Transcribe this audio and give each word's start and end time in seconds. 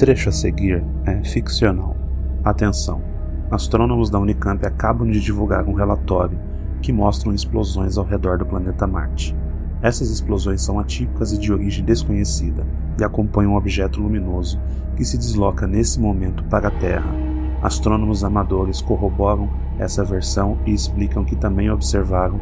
trecho 0.00 0.30
a 0.30 0.32
seguir 0.32 0.82
é 1.04 1.22
ficcional. 1.22 1.94
Atenção! 2.42 3.02
Astrônomos 3.50 4.08
da 4.08 4.18
Unicamp 4.18 4.64
acabam 4.66 5.10
de 5.10 5.20
divulgar 5.20 5.68
um 5.68 5.74
relatório 5.74 6.38
que 6.80 6.90
mostram 6.90 7.34
explosões 7.34 7.98
ao 7.98 8.04
redor 8.06 8.38
do 8.38 8.46
planeta 8.46 8.86
Marte. 8.86 9.36
Essas 9.82 10.08
explosões 10.08 10.62
são 10.62 10.80
atípicas 10.80 11.34
e 11.34 11.38
de 11.38 11.52
origem 11.52 11.84
desconhecida 11.84 12.66
e 12.98 13.04
acompanham 13.04 13.52
um 13.52 13.56
objeto 13.56 14.00
luminoso 14.00 14.58
que 14.96 15.04
se 15.04 15.18
desloca 15.18 15.66
nesse 15.66 16.00
momento 16.00 16.44
para 16.44 16.68
a 16.68 16.78
Terra. 16.78 17.14
Astrônomos 17.62 18.24
amadores 18.24 18.80
corroboram 18.80 19.50
essa 19.78 20.02
versão 20.02 20.56
e 20.64 20.72
explicam 20.72 21.26
que 21.26 21.36
também 21.36 21.70
observaram 21.70 22.40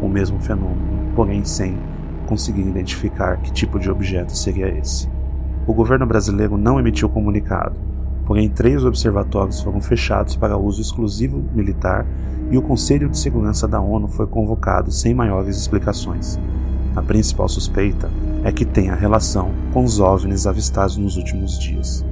o 0.00 0.08
mesmo 0.08 0.40
fenômeno, 0.40 1.12
porém 1.14 1.44
sem 1.44 1.78
conseguir 2.26 2.62
identificar 2.62 3.36
que 3.36 3.52
tipo 3.52 3.78
de 3.78 3.90
objeto 3.90 4.34
seria 4.34 4.66
esse. 4.66 5.14
O 5.66 5.74
governo 5.74 6.06
brasileiro 6.06 6.56
não 6.56 6.78
emitiu 6.78 7.08
comunicado, 7.08 7.74
porém 8.24 8.48
três 8.48 8.84
observatórios 8.84 9.60
foram 9.60 9.80
fechados 9.80 10.36
para 10.36 10.56
uso 10.56 10.80
exclusivo 10.80 11.42
militar 11.52 12.06
e 12.50 12.56
o 12.56 12.62
Conselho 12.62 13.08
de 13.08 13.18
Segurança 13.18 13.66
da 13.66 13.80
ONU 13.80 14.06
foi 14.06 14.28
convocado 14.28 14.92
sem 14.92 15.12
maiores 15.12 15.56
explicações. 15.56 16.38
A 16.94 17.02
principal 17.02 17.48
suspeita 17.48 18.08
é 18.44 18.52
que 18.52 18.64
tenha 18.64 18.94
relação 18.94 19.50
com 19.72 19.82
os 19.82 19.98
OVNIs 19.98 20.46
avistados 20.46 20.96
nos 20.96 21.16
últimos 21.16 21.58
dias. 21.58 22.04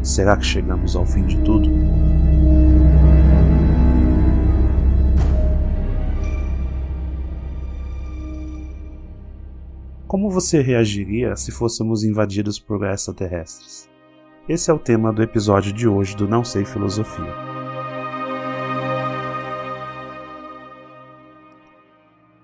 Será 0.00 0.36
que 0.36 0.44
chegamos 0.44 0.94
ao 0.94 1.04
fim 1.04 1.26
de 1.26 1.38
tudo? 1.38 1.68
Como 10.12 10.28
você 10.28 10.60
reagiria 10.60 11.34
se 11.36 11.50
fôssemos 11.50 12.04
invadidos 12.04 12.58
por 12.58 12.84
extraterrestres? 12.84 13.88
Esse 14.46 14.70
é 14.70 14.74
o 14.74 14.78
tema 14.78 15.10
do 15.10 15.22
episódio 15.22 15.72
de 15.72 15.88
hoje 15.88 16.14
do 16.14 16.28
Não 16.28 16.44
Sei 16.44 16.66
Filosofia. 16.66 17.32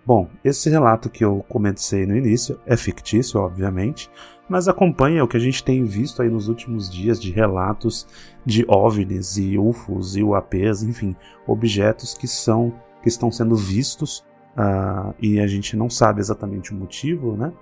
Bom, 0.03 0.31
esse 0.43 0.71
relato 0.71 1.11
que 1.11 1.23
eu 1.23 1.45
comecei 1.47 2.07
no 2.07 2.17
início 2.17 2.59
é 2.65 2.75
fictício, 2.75 3.39
obviamente, 3.39 4.11
mas 4.49 4.67
acompanha 4.67 5.23
o 5.23 5.29
que 5.29 5.37
a 5.37 5.41
gente 5.41 5.63
tem 5.63 5.85
visto 5.85 6.23
aí 6.23 6.31
nos 6.31 6.49
últimos 6.49 6.91
dias 6.91 7.21
de 7.21 7.31
relatos 7.31 8.07
de 8.47 8.65
OVNIs 8.67 9.37
e 9.37 9.59
UFOs 9.59 10.17
e 10.17 10.23
UAPs, 10.23 10.83
enfim, 10.83 11.15
objetos 11.47 12.15
que 12.15 12.27
são 12.27 12.73
que 13.03 13.11
estão 13.11 13.31
sendo 13.31 13.55
vistos 13.55 14.25
uh, 14.59 15.15
e 15.21 15.41
a 15.41 15.47
gente 15.47 15.77
não 15.77 15.89
sabe 15.89 16.21
exatamente 16.21 16.73
o 16.73 16.77
motivo, 16.77 17.37
né? 17.37 17.53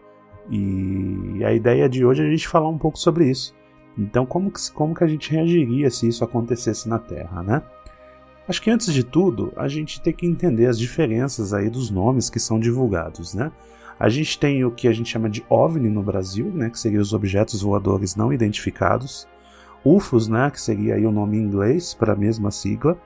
E 0.49 1.45
a 1.45 1.53
ideia 1.53 1.89
de 1.89 2.05
hoje 2.05 2.23
é 2.23 2.27
a 2.27 2.31
gente 2.31 2.49
falar 2.49 2.69
um 2.69 2.79
pouco 2.79 2.99
sobre 2.99 3.29
isso. 3.29 3.55
Então, 3.99 4.25
como 4.25 4.51
que, 4.51 4.71
como 4.73 4.95
que 4.95 5.05
a 5.05 5.07
gente 5.07 5.31
reagiria 5.31 5.91
se 5.91 6.09
isso 6.09 6.25
acontecesse 6.25 6.89
na 6.89 6.99
Terra, 6.99 7.43
né? 7.43 7.63
Acho 8.49 8.63
que 8.63 8.71
antes 8.71 8.93
de 8.93 9.03
tudo, 9.03 9.53
a 9.57 9.67
gente 9.67 10.01
tem 10.01 10.13
que 10.13 10.27
entender 10.27 10.67
as 10.67 10.79
diferenças 10.79 11.53
aí 11.53 11.69
dos 11.69 11.91
nomes 11.91 12.31
que 12.31 12.39
são 12.39 12.61
divulgados, 12.61 13.35
né? 13.35 13.51
A 13.99 14.09
gente 14.09 14.39
tem 14.39 14.65
o 14.65 14.71
que 14.71 14.87
a 14.87 14.93
gente 14.93 15.09
chama 15.09 15.29
de 15.29 15.45
OVNI 15.49 15.89
no 15.89 16.03
Brasil, 16.03 16.47
né, 16.53 16.69
que 16.69 16.79
seriam 16.79 17.01
os 17.01 17.15
objetos 17.15 17.63
voadores 17.63 18.15
não 18.15 18.31
identificados. 18.31 19.27
UFOS, 19.87 20.27
né, 20.27 20.51
que 20.51 20.61
seria 20.61 20.97
aí 20.97 21.07
o 21.07 21.13
nome 21.13 21.37
em 21.37 21.43
inglês 21.43 21.95
para 21.95 22.15
a 22.15 22.17
mesma 22.17 22.51
sigla, 22.51 22.99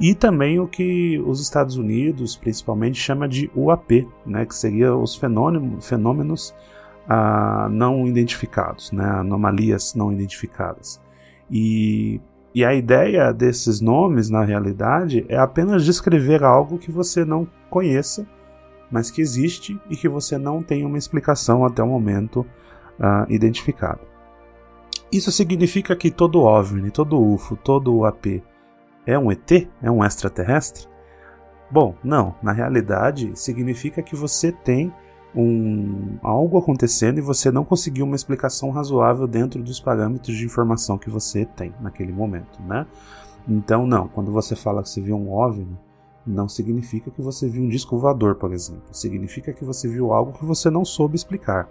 e 0.00 0.14
também 0.14 0.58
o 0.58 0.66
que 0.66 1.22
os 1.26 1.40
Estados 1.40 1.76
Unidos 1.76 2.36
principalmente 2.36 2.98
chama 2.98 3.28
de 3.28 3.50
UAP, 3.54 4.08
né, 4.24 4.46
que 4.46 4.54
seria 4.54 4.96
os 4.96 5.14
fenômenos, 5.14 5.86
fenômenos 5.86 6.54
ah, 7.06 7.68
não 7.70 8.06
identificados, 8.06 8.92
né, 8.92 9.04
anomalias 9.04 9.94
não 9.94 10.10
identificadas. 10.10 11.00
E, 11.50 12.18
e 12.54 12.64
a 12.64 12.72
ideia 12.74 13.30
desses 13.32 13.82
nomes, 13.82 14.30
na 14.30 14.42
realidade, 14.42 15.26
é 15.28 15.36
apenas 15.36 15.84
descrever 15.84 16.42
algo 16.42 16.78
que 16.78 16.90
você 16.90 17.26
não 17.26 17.46
conheça, 17.68 18.26
mas 18.90 19.10
que 19.10 19.20
existe 19.20 19.78
e 19.90 19.96
que 19.96 20.08
você 20.08 20.38
não 20.38 20.62
tem 20.62 20.84
uma 20.84 20.98
explicação 20.98 21.64
até 21.64 21.82
o 21.82 21.86
momento 21.86 22.46
ah, 22.98 23.26
identificada. 23.28 24.11
Isso 25.12 25.30
significa 25.30 25.94
que 25.94 26.10
todo 26.10 26.40
OVNI, 26.40 26.90
todo 26.90 27.20
UFO, 27.20 27.54
todo 27.54 27.94
UAP 27.94 28.42
é 29.06 29.18
um 29.18 29.30
ET? 29.30 29.68
É 29.82 29.90
um 29.90 30.02
extraterrestre? 30.02 30.88
Bom, 31.70 31.94
não. 32.02 32.34
Na 32.42 32.50
realidade, 32.50 33.30
significa 33.34 34.02
que 34.02 34.16
você 34.16 34.50
tem 34.50 34.90
um, 35.36 36.16
algo 36.22 36.56
acontecendo 36.56 37.18
e 37.18 37.20
você 37.20 37.50
não 37.50 37.62
conseguiu 37.62 38.06
uma 38.06 38.16
explicação 38.16 38.70
razoável 38.70 39.26
dentro 39.26 39.62
dos 39.62 39.78
parâmetros 39.78 40.34
de 40.34 40.46
informação 40.46 40.96
que 40.96 41.10
você 41.10 41.44
tem 41.44 41.74
naquele 41.78 42.12
momento, 42.12 42.62
né? 42.62 42.86
Então, 43.46 43.86
não. 43.86 44.08
Quando 44.08 44.32
você 44.32 44.56
fala 44.56 44.82
que 44.82 44.88
você 44.88 45.02
viu 45.02 45.16
um 45.16 45.30
OVNI, 45.30 45.78
não 46.26 46.48
significa 46.48 47.10
que 47.10 47.20
você 47.20 47.46
viu 47.46 47.62
um 47.62 47.68
disco 47.68 47.98
voador, 47.98 48.36
por 48.36 48.50
exemplo. 48.50 48.84
Significa 48.92 49.52
que 49.52 49.64
você 49.64 49.86
viu 49.86 50.10
algo 50.10 50.32
que 50.32 50.44
você 50.44 50.70
não 50.70 50.86
soube 50.86 51.16
explicar. 51.16 51.68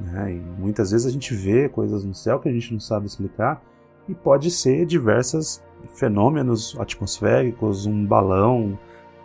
Né? 0.00 0.34
E 0.34 0.60
muitas 0.60 0.90
vezes 0.90 1.06
a 1.06 1.10
gente 1.10 1.34
vê 1.34 1.68
coisas 1.68 2.04
no 2.04 2.14
céu 2.14 2.40
que 2.40 2.48
a 2.48 2.52
gente 2.52 2.72
não 2.72 2.80
sabe 2.80 3.06
explicar 3.06 3.62
e 4.08 4.14
pode 4.14 4.50
ser 4.50 4.86
diversos 4.86 5.62
fenômenos 5.94 6.76
atmosféricos, 6.78 7.86
um 7.86 8.04
balão, 8.04 8.78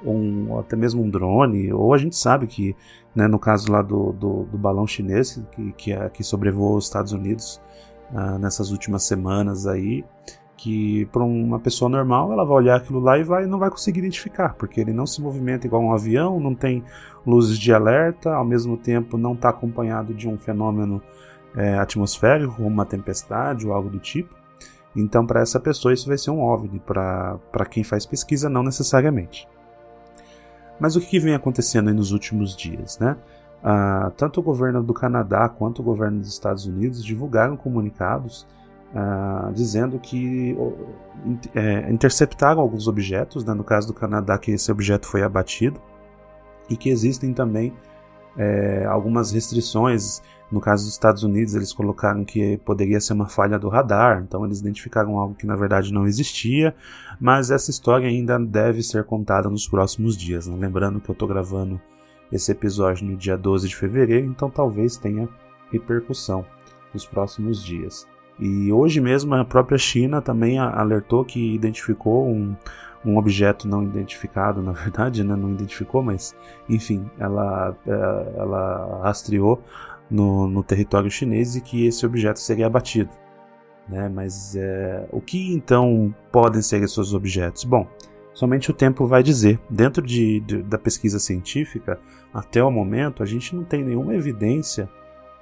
um, 0.04 0.60
até 0.60 0.76
mesmo 0.76 1.02
um 1.02 1.10
drone, 1.10 1.72
ou 1.74 1.94
a 1.94 1.98
gente 1.98 2.16
sabe 2.16 2.46
que, 2.46 2.76
né, 3.16 3.28
no 3.28 3.40
caso 3.40 3.72
lá 3.72 3.82
do, 3.82 4.12
do, 4.14 4.44
do 4.44 4.58
balão 4.58 4.86
chinês 4.86 5.42
que, 5.52 5.72
que, 5.74 5.94
é, 5.94 6.10
que 6.10 6.24
sobrevoou 6.24 6.78
os 6.78 6.86
Estados 6.86 7.12
Unidos 7.12 7.62
uh, 8.12 8.38
nessas 8.38 8.72
últimas 8.72 9.04
semanas 9.04 9.66
aí, 9.66 10.04
que 10.66 11.06
para 11.12 11.24
uma 11.24 11.60
pessoa 11.60 11.88
normal 11.88 12.32
ela 12.32 12.44
vai 12.44 12.58
olhar 12.58 12.78
aquilo 12.78 13.00
lá 13.00 13.20
e 13.20 13.24
vai 13.24 13.46
não 13.46 13.60
vai 13.60 13.70
conseguir 13.70 14.00
identificar, 14.00 14.56
porque 14.56 14.82
ele 14.82 14.94
não 14.94 15.06
se 15.06 15.22
movimenta 15.22 15.68
igual 15.68 15.80
um 15.80 15.94
avião, 15.94 16.40
não 16.40 16.56
tem 16.56 16.84
luzes 17.24 17.60
de 17.60 17.72
alerta, 17.72 18.34
ao 18.34 18.44
mesmo 18.44 18.76
tempo 18.76 19.16
não 19.16 19.34
está 19.34 19.50
acompanhado 19.50 20.12
de 20.12 20.28
um 20.28 20.40
fenômeno 20.40 21.00
é, 21.56 21.78
atmosférico, 21.78 22.56
como 22.56 22.68
uma 22.68 22.84
tempestade 22.84 23.68
ou 23.68 23.74
algo 23.74 23.92
do 23.92 24.00
tipo. 24.00 24.34
Então, 24.96 25.24
para 25.24 25.40
essa 25.40 25.60
pessoa, 25.60 25.94
isso 25.94 26.08
vai 26.08 26.18
ser 26.18 26.32
um 26.32 26.42
OVNI, 26.42 26.80
para 26.80 27.66
quem 27.70 27.84
faz 27.84 28.04
pesquisa, 28.04 28.50
não 28.50 28.64
necessariamente. 28.64 29.48
Mas 30.80 30.96
o 30.96 31.02
que 31.02 31.20
vem 31.20 31.36
acontecendo 31.36 31.94
nos 31.94 32.12
últimos 32.12 32.56
dias? 32.56 32.98
Né? 32.98 33.16
Ah, 33.64 34.12
tanto 34.18 34.40
o 34.40 34.44
governo 34.44 34.82
do 34.82 34.96
Canadá 34.96 35.48
quanto 35.48 35.84
o 35.84 35.86
governo 35.86 36.22
dos 36.22 36.30
Estados 36.30 36.66
Unidos 36.66 37.04
divulgaram 37.04 37.56
comunicados 37.56 38.48
Uh, 38.94 39.52
dizendo 39.52 40.00
que 40.00 40.56
é, 41.54 41.92
interceptaram 41.92 42.62
alguns 42.62 42.88
objetos, 42.88 43.44
né, 43.44 43.54
no 43.54 43.64
caso 43.64 43.88
do 43.88 43.94
Canadá, 43.94 44.38
que 44.38 44.52
esse 44.52 44.72
objeto 44.72 45.06
foi 45.06 45.22
abatido, 45.22 45.82
e 46.70 46.78
que 46.78 46.90
existem 46.90 47.34
também 47.34 47.74
é, 48.38 48.86
algumas 48.86 49.32
restrições. 49.32 50.22
No 50.52 50.62
caso 50.62 50.86
dos 50.86 50.94
Estados 50.94 51.24
Unidos, 51.24 51.56
eles 51.56 51.74
colocaram 51.74 52.24
que 52.24 52.58
poderia 52.60 53.02
ser 53.02 53.14
uma 53.14 53.28
falha 53.28 53.58
do 53.58 53.68
radar, 53.68 54.22
então 54.22 54.46
eles 54.46 54.60
identificaram 54.60 55.18
algo 55.18 55.34
que 55.34 55.46
na 55.46 55.56
verdade 55.56 55.92
não 55.92 56.06
existia, 56.06 56.76
mas 57.20 57.50
essa 57.50 57.72
história 57.72 58.08
ainda 58.08 58.38
deve 58.40 58.84
ser 58.84 59.04
contada 59.06 59.50
nos 59.50 59.68
próximos 59.68 60.16
dias. 60.16 60.48
Né? 60.48 60.56
Lembrando 60.56 61.02
que 61.02 61.10
eu 61.10 61.14
estou 61.14 61.28
gravando 61.28 61.82
esse 62.32 62.52
episódio 62.52 63.08
no 63.08 63.18
dia 63.18 63.38
12 63.38 63.68
de 63.68 63.76
fevereiro, 63.76 64.28
então 64.28 64.50
talvez 64.50 64.98
tenha 64.98 65.28
repercussão 65.72 66.46
nos 66.94 67.06
próximos 67.06 67.64
dias. 67.64 68.08
E 68.40 68.72
hoje 68.72 69.00
mesmo 69.00 69.34
a 69.34 69.46
própria 69.46 69.78
China 69.78 70.22
também 70.22 70.60
alertou 70.60 71.24
que 71.24 71.56
identificou 71.56 72.28
um, 72.28 72.56
um 73.06 73.18
objeto 73.18 73.68
não 73.68 73.84
identificado, 73.84 74.62
na 74.64 74.72
verdade, 74.72 75.24
né? 75.24 75.36
não 75.36 75.52
identificou, 75.52 76.02
mas 76.04 76.36
enfim, 76.68 77.10
ela, 77.20 77.76
é, 77.88 78.40
ela 78.40 79.02
rastreou 79.04 79.62
no, 80.10 80.48
no 80.48 80.64
território 80.64 81.10
chinês 81.10 81.56
e 81.56 81.62
que 81.62 81.86
esse 81.86 82.06
objeto 82.06 82.40
seria 82.40 82.68
abatido. 82.68 83.10
Né? 83.88 84.10
Mas 84.10 84.56
é, 84.56 85.08
o 85.12 85.22
que 85.22 85.54
então 85.54 86.14
podem 86.32 86.62
ser 86.62 86.84
esses 86.84 87.14
objetos? 87.14 87.64
Bom, 87.64 87.88
somente 88.34 88.70
o 88.70 88.74
tempo 88.74 89.06
vai 89.08 89.24
dizer. 89.24 89.60
Dentro 89.70 90.06
de, 90.06 90.40
de, 90.42 90.64
da 90.64 90.78
pesquisa 90.78 91.20
científica, 91.20 92.00
até 92.34 92.64
o 92.64 92.72
momento, 92.72 93.24
a 93.24 93.26
gente 93.26 93.56
não 93.56 93.64
tem 93.64 93.84
nenhuma 93.84 94.16
evidência 94.16 94.90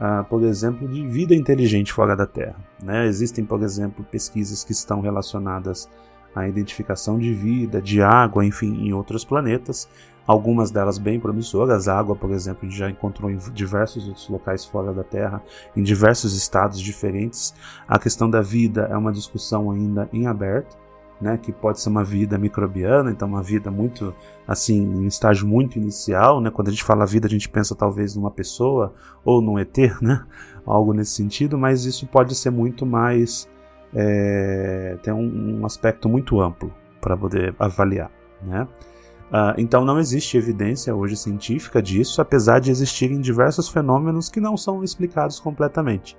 ah, 0.05 0.21
por 0.21 0.43
exemplo, 0.43 0.85
de 0.85 1.07
vida 1.07 1.33
inteligente 1.33 1.93
fora 1.93 2.13
da 2.13 2.27
Terra. 2.27 2.57
Né? 2.83 3.07
Existem, 3.07 3.45
por 3.45 3.63
exemplo, 3.63 4.03
pesquisas 4.03 4.61
que 4.61 4.73
estão 4.73 4.99
relacionadas 4.99 5.89
à 6.35 6.45
identificação 6.45 7.17
de 7.17 7.33
vida, 7.33 7.81
de 7.81 8.01
água, 8.01 8.45
enfim, 8.45 8.85
em 8.85 8.91
outros 8.91 9.23
planetas. 9.23 9.87
Algumas 10.27 10.71
delas 10.71 10.97
bem 10.97 11.21
promissoras. 11.21 11.87
A 11.87 11.97
água, 11.97 12.17
por 12.17 12.31
exemplo, 12.31 12.69
já 12.69 12.89
encontrou 12.89 13.31
em 13.31 13.37
diversos 13.53 14.05
outros 14.05 14.27
locais 14.27 14.65
fora 14.65 14.93
da 14.93 15.05
Terra, 15.05 15.41
em 15.73 15.81
diversos 15.81 16.35
estados 16.35 16.81
diferentes. 16.81 17.55
A 17.87 17.97
questão 17.97 18.29
da 18.29 18.41
vida 18.41 18.89
é 18.91 18.97
uma 18.97 19.13
discussão 19.13 19.71
ainda 19.71 20.09
em 20.11 20.27
aberto 20.27 20.82
né, 21.21 21.37
que 21.37 21.51
pode 21.51 21.79
ser 21.79 21.89
uma 21.89 22.03
vida 22.03 22.37
microbiana, 22.37 23.11
então 23.11 23.27
uma 23.27 23.41
vida 23.41 23.71
muito 23.71 24.13
assim, 24.47 24.81
em 24.81 25.07
estágio 25.07 25.47
muito 25.47 25.77
inicial, 25.77 26.41
né? 26.41 26.49
Quando 26.49 26.67
a 26.67 26.71
gente 26.71 26.83
fala 26.83 27.05
vida, 27.05 27.27
a 27.27 27.29
gente 27.29 27.47
pensa 27.47 27.75
talvez 27.75 28.15
numa 28.15 28.31
pessoa 28.31 28.93
ou 29.23 29.41
num 29.41 29.57
ET, 29.57 29.77
né? 30.01 30.25
Algo 30.65 30.93
nesse 30.93 31.11
sentido, 31.11 31.57
mas 31.57 31.85
isso 31.85 32.05
pode 32.07 32.35
ser 32.35 32.49
muito 32.49 32.85
mais 32.85 33.47
é, 33.95 34.97
tem 35.03 35.13
um, 35.13 35.59
um, 35.59 35.65
aspecto 35.65 36.09
muito 36.09 36.41
amplo 36.41 36.73
para 36.99 37.15
poder 37.15 37.55
avaliar. 37.59 38.11
Né? 38.41 38.67
Uh, 39.29 39.53
então 39.57 39.85
não 39.85 39.99
existe 39.99 40.37
evidência 40.37 40.95
hoje 40.95 41.15
científica 41.15 41.81
disso, 41.81 42.21
apesar 42.21 42.59
de 42.59 42.71
existirem 42.71 43.19
diversos 43.19 43.69
fenômenos 43.69 44.29
que 44.29 44.41
não 44.41 44.57
são 44.57 44.83
explicados 44.83 45.39
completamente. 45.39 46.17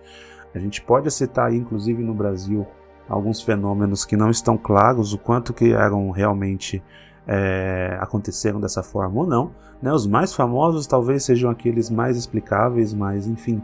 A 0.55 0.59
gente 0.59 0.83
pode 0.83 1.11
citar, 1.11 1.53
inclusive 1.53 2.03
no 2.03 2.15
Brasil, 2.15 2.67
alguns 3.09 3.43
fenômenos 3.43 4.05
que 4.05 4.17
não 4.17 4.31
estão 4.31 4.57
claros 4.57 5.13
o 5.13 5.19
quanto 5.19 5.53
que 5.53 5.73
eram 5.73 6.11
realmente 6.11 6.83
é, 7.27 7.97
aconteceram 8.01 8.61
dessa 8.61 8.83
forma 8.83 9.21
ou 9.21 9.27
não. 9.27 9.53
Né? 9.83 9.93
Os 9.93 10.07
mais 10.07 10.35
famosos 10.35 10.87
talvez 10.87 11.25
sejam 11.25 11.51
aqueles 11.51 11.91
mais 11.91 12.17
explicáveis, 12.17 12.95
mas 12.95 13.27
enfim, 13.27 13.63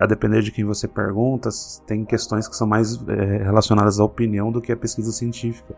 a 0.00 0.06
depender, 0.06 0.42
de 0.42 0.50
quem 0.50 0.64
você 0.64 0.88
pergunta, 0.88 1.48
tem 1.86 2.04
questões 2.04 2.48
que 2.48 2.56
são 2.56 2.66
mais 2.66 3.00
é, 3.06 3.44
relacionadas 3.44 4.00
à 4.00 4.04
opinião 4.04 4.50
do 4.50 4.60
que 4.60 4.72
à 4.72 4.76
pesquisa 4.76 5.12
científica. 5.12 5.74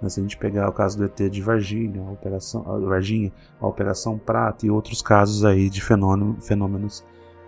Né? 0.00 0.08
Se 0.08 0.20
a 0.20 0.22
gente 0.22 0.38
pegar 0.38 0.68
o 0.68 0.72
caso 0.72 0.96
do 0.96 1.04
ET 1.04 1.30
de 1.30 1.42
Varginha, 1.42 2.02
a 2.02 2.10
Operação, 2.10 2.64
a 2.66 2.78
Varginha, 2.78 3.30
a 3.60 3.66
Operação 3.66 4.16
Prata 4.18 4.64
e 4.64 4.70
outros 4.70 5.02
casos 5.02 5.44
aí 5.44 5.68
de 5.68 5.82
fenômeno, 5.82 6.38
fenômenos 6.40 7.04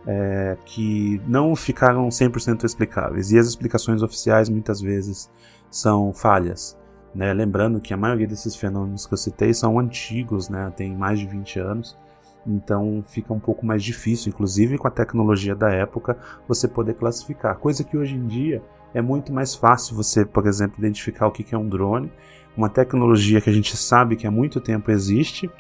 é, 0.06 0.56
que 0.64 1.20
não 1.26 1.54
ficaram 1.54 2.08
100% 2.08 2.64
explicáveis. 2.64 3.32
E 3.32 3.38
as 3.38 3.46
explicações 3.46 4.02
oficiais 4.02 4.48
muitas 4.48 4.80
vezes 4.80 5.30
são 5.70 6.12
falhas. 6.12 6.76
Né? 7.14 7.32
Lembrando 7.32 7.80
que 7.80 7.92
a 7.92 7.96
maioria 7.96 8.26
desses 8.26 8.54
fenômenos 8.56 9.06
que 9.06 9.14
eu 9.14 9.18
citei 9.18 9.52
são 9.52 9.78
antigos, 9.78 10.48
né? 10.48 10.72
tem 10.76 10.94
mais 10.94 11.18
de 11.18 11.26
20 11.26 11.58
anos, 11.58 11.98
então 12.46 13.04
fica 13.06 13.32
um 13.32 13.40
pouco 13.40 13.66
mais 13.66 13.82
difícil, 13.82 14.30
inclusive 14.30 14.78
com 14.78 14.88
a 14.88 14.90
tecnologia 14.90 15.54
da 15.54 15.70
época, 15.70 16.16
você 16.48 16.66
poder 16.66 16.94
classificar. 16.94 17.56
Coisa 17.56 17.84
que 17.84 17.96
hoje 17.96 18.14
em 18.14 18.26
dia 18.26 18.62
é 18.94 19.02
muito 19.02 19.32
mais 19.32 19.54
fácil 19.54 19.96
você, 19.96 20.24
por 20.24 20.46
exemplo, 20.46 20.78
identificar 20.78 21.26
o 21.26 21.32
que 21.32 21.54
é 21.54 21.58
um 21.58 21.68
drone, 21.68 22.10
uma 22.56 22.68
tecnologia 22.68 23.40
que 23.40 23.50
a 23.50 23.52
gente 23.52 23.76
sabe 23.76 24.16
que 24.16 24.26
há 24.26 24.30
muito 24.30 24.60
tempo 24.60 24.90
existe, 24.90 25.50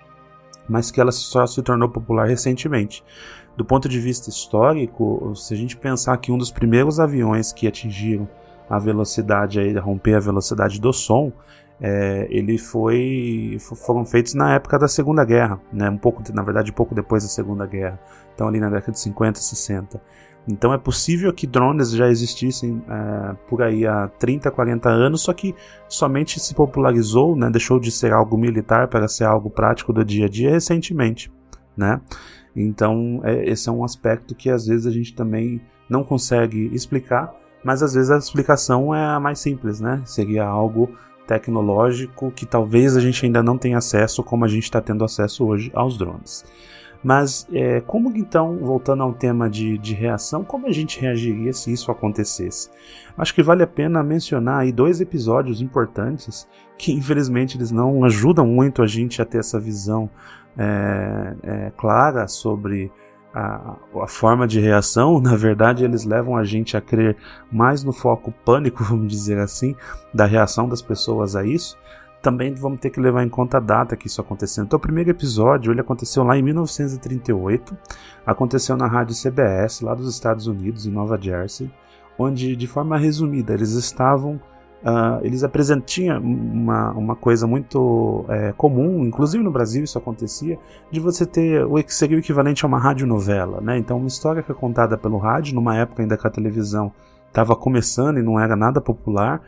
mas 0.68 0.90
que 0.90 1.00
ela 1.00 1.12
só 1.12 1.46
se 1.46 1.62
tornou 1.62 1.88
popular 1.88 2.28
recentemente. 2.28 3.04
Do 3.60 3.64
ponto 3.66 3.90
de 3.90 4.00
vista 4.00 4.30
histórico, 4.30 5.34
se 5.36 5.52
a 5.52 5.56
gente 5.56 5.76
pensar 5.76 6.16
que 6.16 6.32
um 6.32 6.38
dos 6.38 6.50
primeiros 6.50 6.98
aviões 6.98 7.52
que 7.52 7.68
atingiram 7.68 8.26
a 8.66 8.78
velocidade 8.78 9.60
aí, 9.60 9.76
romper 9.76 10.14
a 10.14 10.18
velocidade 10.18 10.80
do 10.80 10.94
som, 10.94 11.30
é, 11.78 12.26
ele 12.30 12.56
foi 12.56 13.58
foram 13.84 14.06
feitos 14.06 14.32
na 14.32 14.54
época 14.54 14.78
da 14.78 14.88
Segunda 14.88 15.26
Guerra, 15.26 15.60
né? 15.70 15.90
Um 15.90 15.98
pouco, 15.98 16.22
na 16.32 16.42
verdade, 16.42 16.72
pouco 16.72 16.94
depois 16.94 17.22
da 17.22 17.28
Segunda 17.28 17.66
Guerra. 17.66 18.00
Então 18.34 18.48
ali 18.48 18.58
na 18.58 18.70
década 18.70 18.92
de 18.92 19.00
50, 19.00 19.38
60. 19.38 20.00
Então 20.48 20.72
é 20.72 20.78
possível 20.78 21.30
que 21.30 21.46
drones 21.46 21.90
já 21.90 22.08
existissem 22.08 22.82
é, 22.88 23.36
por 23.46 23.60
aí 23.60 23.86
há 23.86 24.08
30, 24.08 24.50
40 24.50 24.88
anos, 24.88 25.20
só 25.20 25.34
que 25.34 25.54
somente 25.86 26.40
se 26.40 26.54
popularizou, 26.54 27.36
né? 27.36 27.50
Deixou 27.50 27.78
de 27.78 27.90
ser 27.90 28.14
algo 28.14 28.38
militar 28.38 28.88
para 28.88 29.06
ser 29.06 29.24
algo 29.24 29.50
prático 29.50 29.92
do 29.92 30.02
dia 30.02 30.24
a 30.24 30.28
dia 30.30 30.50
recentemente, 30.50 31.30
né? 31.76 32.00
Então 32.54 33.20
é, 33.24 33.48
esse 33.48 33.68
é 33.68 33.72
um 33.72 33.84
aspecto 33.84 34.34
que 34.34 34.50
às 34.50 34.66
vezes 34.66 34.86
a 34.86 34.90
gente 34.90 35.14
também 35.14 35.60
não 35.88 36.04
consegue 36.04 36.70
explicar 36.72 37.34
mas 37.62 37.82
às 37.82 37.94
vezes 37.94 38.10
a 38.10 38.18
explicação 38.18 38.94
é 38.94 39.04
a 39.04 39.20
mais 39.20 39.38
simples, 39.38 39.80
né? 39.80 40.02
Seria 40.04 40.44
algo 40.44 40.90
tecnológico 41.26 42.30
que 42.30 42.46
talvez 42.46 42.96
a 42.96 43.00
gente 43.00 43.24
ainda 43.24 43.42
não 43.42 43.56
tenha 43.56 43.78
acesso 43.78 44.22
como 44.22 44.44
a 44.44 44.48
gente 44.48 44.64
está 44.64 44.80
tendo 44.80 45.04
acesso 45.04 45.46
hoje 45.46 45.70
aos 45.74 45.96
drones. 45.96 46.44
Mas 47.02 47.46
é, 47.52 47.80
como 47.80 48.14
então, 48.14 48.58
voltando 48.58 49.02
ao 49.02 49.14
tema 49.14 49.48
de, 49.48 49.78
de 49.78 49.94
reação, 49.94 50.44
como 50.44 50.66
a 50.66 50.72
gente 50.72 51.00
reagiria 51.00 51.52
se 51.52 51.72
isso 51.72 51.90
acontecesse? 51.90 52.68
Acho 53.16 53.34
que 53.34 53.42
vale 53.42 53.62
a 53.62 53.66
pena 53.66 54.02
mencionar 54.02 54.60
aí 54.60 54.72
dois 54.72 55.00
episódios 55.00 55.62
importantes 55.62 56.46
que 56.76 56.92
infelizmente 56.92 57.56
eles 57.56 57.70
não 57.70 58.04
ajudam 58.04 58.46
muito 58.46 58.82
a 58.82 58.86
gente 58.86 59.20
a 59.20 59.24
ter 59.24 59.38
essa 59.38 59.60
visão 59.60 60.10
é, 60.58 61.36
é, 61.42 61.72
clara 61.76 62.26
sobre 62.28 62.92
a, 63.32 63.76
a, 64.02 64.06
forma 64.08 64.46
de 64.46 64.60
reação, 64.60 65.20
na 65.22 65.36
verdade, 65.36 65.84
eles 65.84 66.04
levam 66.04 66.36
a 66.36 66.44
gente 66.44 66.76
a 66.76 66.80
crer 66.80 67.16
mais 67.50 67.84
no 67.84 67.92
foco 67.92 68.32
pânico, 68.44 68.82
vamos 68.84 69.08
dizer 69.08 69.38
assim, 69.38 69.74
da 70.12 70.26
reação 70.26 70.68
das 70.68 70.82
pessoas 70.82 71.36
a 71.36 71.44
isso. 71.44 71.78
Também 72.22 72.52
vamos 72.54 72.80
ter 72.80 72.90
que 72.90 73.00
levar 73.00 73.24
em 73.24 73.30
conta 73.30 73.56
a 73.56 73.60
data 73.60 73.96
que 73.96 74.06
isso 74.06 74.20
aconteceu. 74.20 74.62
Então, 74.62 74.76
o 74.76 74.80
primeiro 74.80 75.08
episódio 75.08 75.72
ele 75.72 75.80
aconteceu 75.80 76.22
lá 76.22 76.36
em 76.36 76.42
1938, 76.42 77.74
aconteceu 78.26 78.76
na 78.76 78.86
rádio 78.86 79.16
CBS, 79.16 79.80
lá 79.80 79.94
dos 79.94 80.12
Estados 80.12 80.46
Unidos, 80.46 80.86
em 80.86 80.90
Nova 80.90 81.18
Jersey, 81.18 81.70
onde, 82.18 82.54
de 82.54 82.66
forma 82.66 82.98
resumida, 82.98 83.54
eles 83.54 83.72
estavam 83.72 84.38
Uh, 84.82 85.20
eles 85.22 85.44
apresentam 85.44 86.18
uma, 86.18 86.92
uma 86.92 87.14
coisa 87.14 87.46
muito 87.46 88.24
é, 88.28 88.52
comum, 88.56 89.04
inclusive 89.04 89.44
no 89.44 89.50
Brasil 89.50 89.84
isso 89.84 89.98
acontecia, 89.98 90.58
de 90.90 90.98
você 90.98 91.26
ter 91.26 91.64
o 91.66 91.74
que 91.82 91.94
seria 91.94 92.16
o 92.16 92.20
equivalente 92.20 92.64
a 92.64 92.68
uma 92.68 92.78
radionovela, 92.78 93.60
né? 93.60 93.76
Então 93.76 93.98
uma 93.98 94.08
história 94.08 94.42
que 94.42 94.50
é 94.50 94.54
contada 94.54 94.96
pelo 94.96 95.18
rádio, 95.18 95.54
numa 95.54 95.76
época 95.76 96.00
ainda 96.00 96.16
que 96.16 96.26
a 96.26 96.30
televisão 96.30 96.90
estava 97.28 97.54
começando 97.54 98.18
e 98.18 98.22
não 98.22 98.40
era 98.40 98.56
nada 98.56 98.80
popular, 98.80 99.42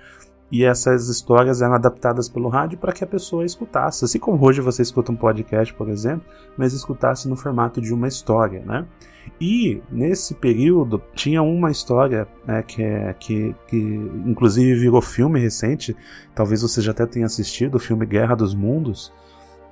e 0.53 0.65
essas 0.65 1.09
histórias 1.09 1.63
eram 1.63 1.73
adaptadas 1.73 2.29
pelo 2.29 2.51
rádio 2.51 2.77
para 2.77 2.93
que 2.93 3.03
a 3.03 3.07
pessoa 3.07 3.43
escutasse, 3.43 4.05
assim 4.05 4.19
como 4.19 4.45
hoje 4.47 4.61
você 4.61 4.83
escuta 4.83 5.11
um 5.11 5.17
podcast, 5.17 5.73
por 5.73 5.89
exemplo, 5.89 6.27
mas 6.59 6.75
escutasse 6.75 7.27
no 7.27 7.37
formato 7.37 7.81
de 7.81 7.95
uma 7.95 8.07
história, 8.07 8.63
né? 8.63 8.85
E 9.41 9.81
nesse 9.91 10.35
período 10.35 11.01
tinha 11.15 11.43
uma 11.43 11.71
história 11.71 12.29
né, 12.47 12.63
que, 12.63 12.83
é, 12.83 13.15
que, 13.19 13.57
que 13.67 13.79
inclusive 14.27 14.79
virou 14.79 15.01
filme 15.01 15.41
recente, 15.41 15.97
talvez 16.35 16.61
você 16.61 16.83
já 16.83 16.91
até 16.91 17.07
tenha 17.07 17.25
assistido, 17.25 17.77
o 17.77 17.81
filme 17.81 18.05
Guerra 18.05 18.35
dos 18.35 18.55
Mundos, 18.55 19.11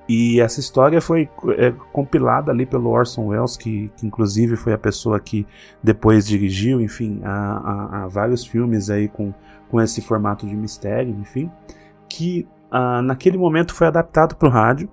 e 0.09 0.41
essa 0.41 0.59
história 0.59 0.99
foi 0.99 1.29
é, 1.57 1.71
compilada 1.93 2.51
ali 2.51 2.65
pelo 2.65 2.89
Orson 2.89 3.27
Welles, 3.27 3.55
que, 3.55 3.91
que, 3.95 4.05
inclusive 4.05 4.55
foi 4.55 4.73
a 4.73 4.77
pessoa 4.77 5.19
que 5.19 5.45
depois 5.81 6.27
dirigiu, 6.27 6.81
enfim, 6.81 7.21
a, 7.23 7.29
a, 7.31 8.03
a 8.03 8.07
vários 8.07 8.45
filmes 8.45 8.89
aí 8.89 9.07
com, 9.07 9.33
com 9.71 9.79
esse 9.81 10.01
formato 10.01 10.45
de 10.45 10.55
mistério, 10.55 11.15
enfim, 11.17 11.49
que 12.09 12.45
ah, 12.69 13.01
naquele 13.01 13.37
momento 13.37 13.73
foi 13.73 13.87
adaptado 13.87 14.35
para 14.35 14.49
o 14.49 14.51
rádio 14.51 14.89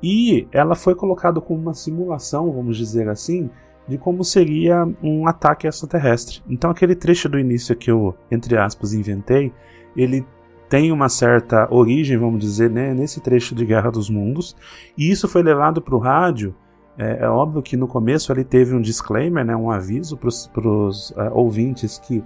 e 0.00 0.46
ela 0.52 0.76
foi 0.76 0.94
colocada 0.94 1.40
como 1.40 1.60
uma 1.60 1.74
simulação, 1.74 2.52
vamos 2.52 2.76
dizer 2.76 3.08
assim, 3.08 3.50
de 3.88 3.98
como 3.98 4.22
seria 4.22 4.86
um 5.02 5.26
ataque 5.26 5.66
extraterrestre. 5.66 6.40
Então 6.48 6.70
aquele 6.70 6.94
trecho 6.94 7.28
do 7.28 7.38
início 7.38 7.74
que 7.74 7.90
eu, 7.90 8.14
entre 8.30 8.56
aspas, 8.56 8.92
inventei, 8.92 9.52
ele 9.96 10.24
tem 10.68 10.92
uma 10.92 11.08
certa 11.08 11.66
origem, 11.72 12.16
vamos 12.16 12.40
dizer, 12.40 12.70
né, 12.70 12.94
nesse 12.94 13.20
trecho 13.20 13.54
de 13.54 13.64
Guerra 13.64 13.90
dos 13.90 14.08
Mundos, 14.08 14.56
e 14.96 15.10
isso 15.10 15.28
foi 15.28 15.42
levado 15.42 15.82
para 15.82 15.94
o 15.94 15.98
rádio. 15.98 16.54
É, 16.98 17.24
é, 17.24 17.28
óbvio 17.28 17.62
que 17.62 17.76
no 17.76 17.86
começo 17.86 18.32
ele 18.32 18.44
teve 18.44 18.74
um 18.74 18.80
disclaimer, 18.80 19.44
né, 19.44 19.54
um 19.54 19.70
aviso 19.70 20.16
para 20.16 20.28
os 20.28 21.10
uh, 21.10 21.30
ouvintes 21.32 21.98
que 21.98 22.24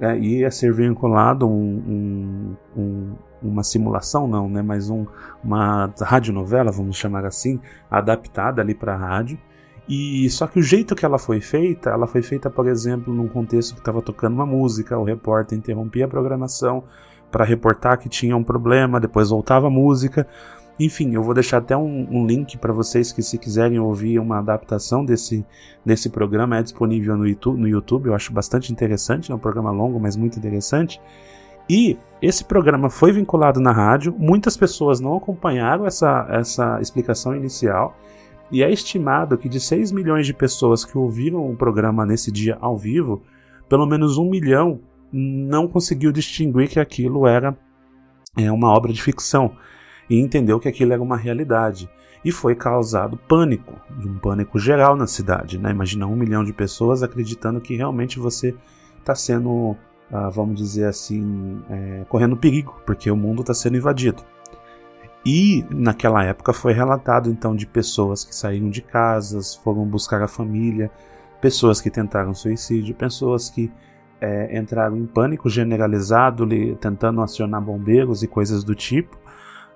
uh, 0.00 0.16
ia 0.16 0.50
ser 0.50 0.72
vinculado 0.72 1.48
um, 1.48 2.56
um, 2.76 2.80
um, 2.80 3.14
uma 3.42 3.62
simulação, 3.62 4.26
não, 4.26 4.48
né, 4.48 4.62
mas 4.62 4.90
uma 5.42 5.92
radionovela, 6.00 6.70
vamos 6.70 6.96
chamar 6.96 7.24
assim, 7.24 7.60
adaptada 7.90 8.62
ali 8.62 8.74
para 8.74 8.94
a 8.94 8.96
rádio. 8.96 9.38
E 9.88 10.30
só 10.30 10.46
que 10.46 10.58
o 10.58 10.62
jeito 10.62 10.94
que 10.94 11.04
ela 11.04 11.18
foi 11.18 11.40
feita, 11.40 11.90
ela 11.90 12.06
foi 12.06 12.22
feita, 12.22 12.48
por 12.48 12.68
exemplo, 12.68 13.12
num 13.12 13.28
contexto 13.28 13.74
que 13.74 13.80
estava 13.80 14.00
tocando 14.00 14.34
uma 14.34 14.46
música, 14.46 14.96
o 14.96 15.04
repórter 15.04 15.58
interrompia 15.58 16.04
a 16.04 16.08
programação 16.08 16.84
para 17.30 17.44
reportar 17.44 17.98
que 17.98 18.08
tinha 18.08 18.36
um 18.36 18.44
problema, 18.44 19.00
depois 19.00 19.30
voltava 19.30 19.66
a 19.66 19.70
música. 19.70 20.26
Enfim, 20.80 21.14
eu 21.14 21.22
vou 21.22 21.34
deixar 21.34 21.58
até 21.58 21.76
um, 21.76 22.08
um 22.10 22.26
link 22.26 22.56
para 22.56 22.72
vocês 22.72 23.12
que 23.12 23.22
se 23.22 23.38
quiserem 23.38 23.78
ouvir 23.78 24.18
uma 24.18 24.38
adaptação 24.38 25.04
desse, 25.04 25.44
desse 25.84 26.08
programa, 26.08 26.58
é 26.58 26.62
disponível 26.62 27.16
no 27.16 27.26
YouTube, 27.26 27.60
no 27.60 27.68
YouTube, 27.68 28.06
eu 28.06 28.14
acho 28.14 28.32
bastante 28.32 28.72
interessante, 28.72 29.30
é 29.30 29.34
um 29.34 29.38
programa 29.38 29.70
longo, 29.70 30.00
mas 30.00 30.16
muito 30.16 30.38
interessante. 30.38 31.00
E 31.68 31.96
esse 32.20 32.44
programa 32.44 32.90
foi 32.90 33.12
vinculado 33.12 33.60
na 33.60 33.70
rádio, 33.70 34.14
muitas 34.18 34.56
pessoas 34.56 34.98
não 34.98 35.16
acompanharam 35.16 35.86
essa, 35.86 36.26
essa 36.30 36.80
explicação 36.80 37.36
inicial, 37.36 37.96
e 38.50 38.62
é 38.62 38.70
estimado 38.70 39.38
que 39.38 39.48
de 39.48 39.60
6 39.60 39.92
milhões 39.92 40.26
de 40.26 40.34
pessoas 40.34 40.84
que 40.84 40.98
ouviram 40.98 41.50
o 41.50 41.56
programa 41.56 42.04
nesse 42.04 42.32
dia 42.32 42.58
ao 42.60 42.76
vivo, 42.76 43.22
pelo 43.68 43.86
menos 43.86 44.18
um 44.18 44.28
milhão 44.28 44.80
não 45.12 45.68
conseguiu 45.68 46.10
distinguir 46.10 46.68
que 46.68 46.80
aquilo 46.80 47.26
era 47.26 47.56
é, 48.36 48.50
uma 48.50 48.70
obra 48.70 48.92
de 48.92 49.02
ficção 49.02 49.52
e 50.08 50.20
entendeu 50.20 50.58
que 50.60 50.68
aquilo 50.68 50.92
era 50.92 51.02
uma 51.02 51.16
realidade. 51.16 51.88
E 52.24 52.30
foi 52.30 52.54
causado 52.54 53.16
pânico, 53.16 53.80
um 53.98 54.18
pânico 54.18 54.58
geral 54.58 54.96
na 54.96 55.06
cidade. 55.06 55.58
Né? 55.58 55.70
Imagina 55.70 56.06
um 56.06 56.14
milhão 56.14 56.44
de 56.44 56.52
pessoas 56.52 57.02
acreditando 57.02 57.60
que 57.60 57.74
realmente 57.74 58.18
você 58.18 58.54
está 58.98 59.14
sendo, 59.14 59.76
ah, 60.10 60.28
vamos 60.28 60.56
dizer 60.56 60.86
assim, 60.86 61.60
é, 61.68 62.04
correndo 62.08 62.36
perigo, 62.36 62.80
porque 62.86 63.10
o 63.10 63.16
mundo 63.16 63.40
está 63.40 63.52
sendo 63.52 63.76
invadido. 63.76 64.22
E 65.24 65.64
naquela 65.70 66.24
época 66.24 66.52
foi 66.52 66.72
relatado 66.72 67.30
então 67.30 67.54
de 67.54 67.66
pessoas 67.66 68.24
que 68.24 68.34
saíram 68.34 68.70
de 68.70 68.82
casas, 68.82 69.54
foram 69.54 69.84
buscar 69.84 70.20
a 70.22 70.28
família, 70.28 70.90
pessoas 71.40 71.80
que 71.80 71.90
tentaram 71.90 72.34
suicídio, 72.34 72.94
pessoas 72.94 73.48
que 73.48 73.70
é, 74.20 74.56
entraram 74.56 74.96
em 74.96 75.06
pânico 75.06 75.48
generalizado, 75.48 76.46
tentando 76.80 77.20
acionar 77.20 77.60
bombeiros 77.60 78.22
e 78.22 78.28
coisas 78.28 78.62
do 78.62 78.74
tipo. 78.74 79.18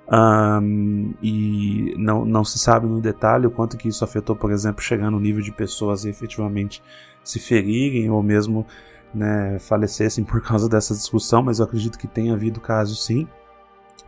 Um, 0.09 1.15
e 1.21 1.95
não, 1.99 2.25
não 2.25 2.45
se 2.45 2.59
sabe 2.59 2.87
no 2.87 3.01
detalhe 3.01 3.47
o 3.47 3.51
quanto 3.51 3.77
que 3.77 3.89
isso 3.89 4.05
afetou, 4.05 4.37
por 4.37 4.53
exemplo, 4.53 4.81
chegar 4.81 5.11
no 5.11 5.19
nível 5.19 5.43
de 5.43 5.51
pessoas 5.51 6.05
efetivamente 6.05 6.83
se 7.25 7.41
ferirem 7.41 8.09
ou 8.09 8.23
mesmo 8.23 8.65
né, 9.13 9.59
falecessem 9.59 10.23
por 10.23 10.41
causa 10.41 10.69
dessa 10.69 10.95
discussão, 10.95 11.43
mas 11.43 11.59
eu 11.59 11.65
acredito 11.65 11.99
que 11.99 12.07
tenha 12.07 12.35
havido 12.35 12.61
casos 12.61 13.05
sim. 13.05 13.27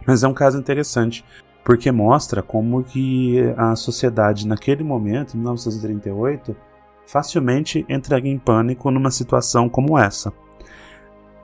Mas 0.07 0.23
é 0.23 0.29
um 0.29 0.35
caso 0.35 0.59
interessante, 0.59 1.25
porque 1.65 1.91
mostra 1.91 2.43
como 2.43 2.85
que 2.85 3.41
a 3.57 3.75
sociedade 3.75 4.47
naquele 4.47 4.85
momento, 4.85 5.35
em 5.35 5.39
1938, 5.39 6.57
facilmente 7.07 7.85
entraria 7.89 8.31
em 8.31 8.39
pânico 8.39 8.91
numa 8.91 9.11
situação 9.11 9.69
como 9.69 9.99
essa. 9.99 10.33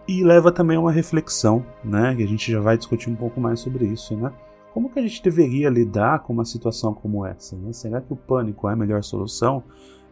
E 0.07 0.23
leva 0.23 0.53
também 0.53 0.77
a 0.77 0.81
uma 0.81 0.93
reflexão, 0.93 1.65
né, 1.83 2.15
que 2.15 2.23
a 2.23 2.29
gente 2.29 2.53
já 2.53 2.61
vai 2.61 2.77
discutir 2.77 3.09
um 3.09 3.17
pouco 3.17 3.41
mais 3.41 3.61
sobre 3.61 3.87
isso, 3.87 4.15
né? 4.17 4.31
Como 4.75 4.91
que 4.91 4.99
a 4.99 5.03
gente 5.03 5.23
deveria 5.23 5.71
lidar 5.71 6.19
com 6.25 6.33
uma 6.33 6.45
situação 6.45 6.93
como 6.93 7.25
essa? 7.25 7.57
Né? 7.57 7.73
Será 7.73 8.01
que 8.01 8.13
o 8.13 8.17
pânico 8.17 8.69
é 8.69 8.73
a 8.73 8.77
melhor 8.77 9.05
solução? 9.05 9.63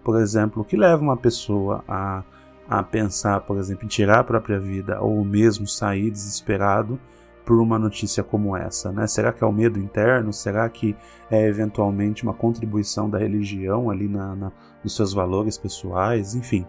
Por 0.05 0.21
exemplo, 0.21 0.63
o 0.63 0.65
que 0.65 0.77
leva 0.77 1.03
uma 1.03 1.17
pessoa 1.17 1.85
a, 1.89 2.23
a 2.69 2.81
pensar, 2.81 3.41
por 3.41 3.59
exemplo, 3.59 3.85
em 3.85 3.89
tirar 3.89 4.21
a 4.21 4.25
própria 4.25 4.61
vida 4.61 5.01
ou 5.01 5.25
mesmo 5.25 5.67
sair 5.67 6.13
desesperado 6.13 6.97
por 7.45 7.61
uma 7.61 7.77
notícia 7.77 8.23
como 8.23 8.57
essa? 8.57 8.93
Né? 8.93 9.05
Será 9.09 9.33
que 9.33 9.43
é 9.43 9.47
o 9.49 9.53
medo 9.53 9.81
interno? 9.81 10.33
Será 10.33 10.69
que 10.69 10.95
é 11.29 11.45
eventualmente 11.45 12.23
uma 12.23 12.33
contribuição 12.33 13.11
da 13.11 13.19
religião 13.19 13.91
ali 13.91 14.07
na, 14.07 14.37
na, 14.37 14.53
nos 14.85 14.95
seus 14.95 15.13
valores 15.13 15.59
pessoais? 15.59 16.37
Enfim, 16.37 16.65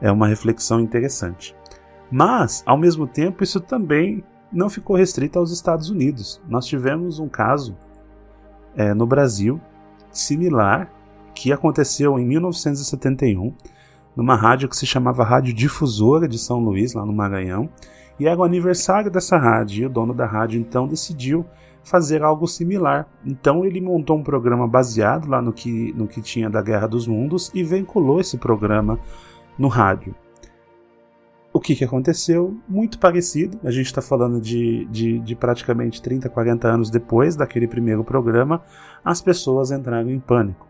é 0.00 0.10
uma 0.10 0.26
reflexão 0.26 0.80
interessante. 0.80 1.54
Mas, 2.16 2.62
ao 2.64 2.78
mesmo 2.78 3.08
tempo, 3.08 3.42
isso 3.42 3.58
também 3.58 4.22
não 4.52 4.70
ficou 4.70 4.94
restrito 4.94 5.36
aos 5.36 5.50
Estados 5.50 5.90
Unidos. 5.90 6.40
Nós 6.48 6.64
tivemos 6.64 7.18
um 7.18 7.28
caso 7.28 7.76
é, 8.76 8.94
no 8.94 9.04
Brasil 9.04 9.60
similar 10.12 10.88
que 11.34 11.52
aconteceu 11.52 12.16
em 12.16 12.24
1971 12.24 13.52
numa 14.14 14.36
rádio 14.36 14.68
que 14.68 14.76
se 14.76 14.86
chamava 14.86 15.24
Rádio 15.24 15.52
Difusora 15.52 16.28
de 16.28 16.38
São 16.38 16.60
Luís, 16.60 16.94
lá 16.94 17.04
no 17.04 17.12
Maranhão, 17.12 17.68
e 18.16 18.28
era 18.28 18.38
o 18.38 18.44
aniversário 18.44 19.10
dessa 19.10 19.36
rádio, 19.36 19.82
e 19.82 19.86
o 19.86 19.90
dono 19.90 20.14
da 20.14 20.24
rádio 20.24 20.60
então 20.60 20.86
decidiu 20.86 21.44
fazer 21.82 22.22
algo 22.22 22.46
similar. 22.46 23.08
Então 23.26 23.64
ele 23.64 23.80
montou 23.80 24.16
um 24.16 24.22
programa 24.22 24.68
baseado 24.68 25.28
lá 25.28 25.42
no 25.42 25.52
que, 25.52 25.92
no 25.96 26.06
que 26.06 26.22
tinha 26.22 26.48
da 26.48 26.62
Guerra 26.62 26.86
dos 26.86 27.08
Mundos 27.08 27.50
e 27.52 27.64
vinculou 27.64 28.20
esse 28.20 28.38
programa 28.38 29.00
no 29.58 29.66
rádio. 29.66 30.14
O 31.54 31.60
que, 31.60 31.76
que 31.76 31.84
aconteceu? 31.84 32.58
Muito 32.68 32.98
parecido. 32.98 33.60
A 33.62 33.70
gente 33.70 33.86
está 33.86 34.02
falando 34.02 34.40
de, 34.40 34.86
de, 34.86 35.20
de, 35.20 35.36
praticamente 35.36 36.02
30, 36.02 36.28
40 36.28 36.66
anos 36.66 36.90
depois 36.90 37.36
daquele 37.36 37.68
primeiro 37.68 38.02
programa, 38.02 38.60
as 39.04 39.20
pessoas 39.20 39.70
entraram 39.70 40.10
em 40.10 40.18
pânico. 40.18 40.66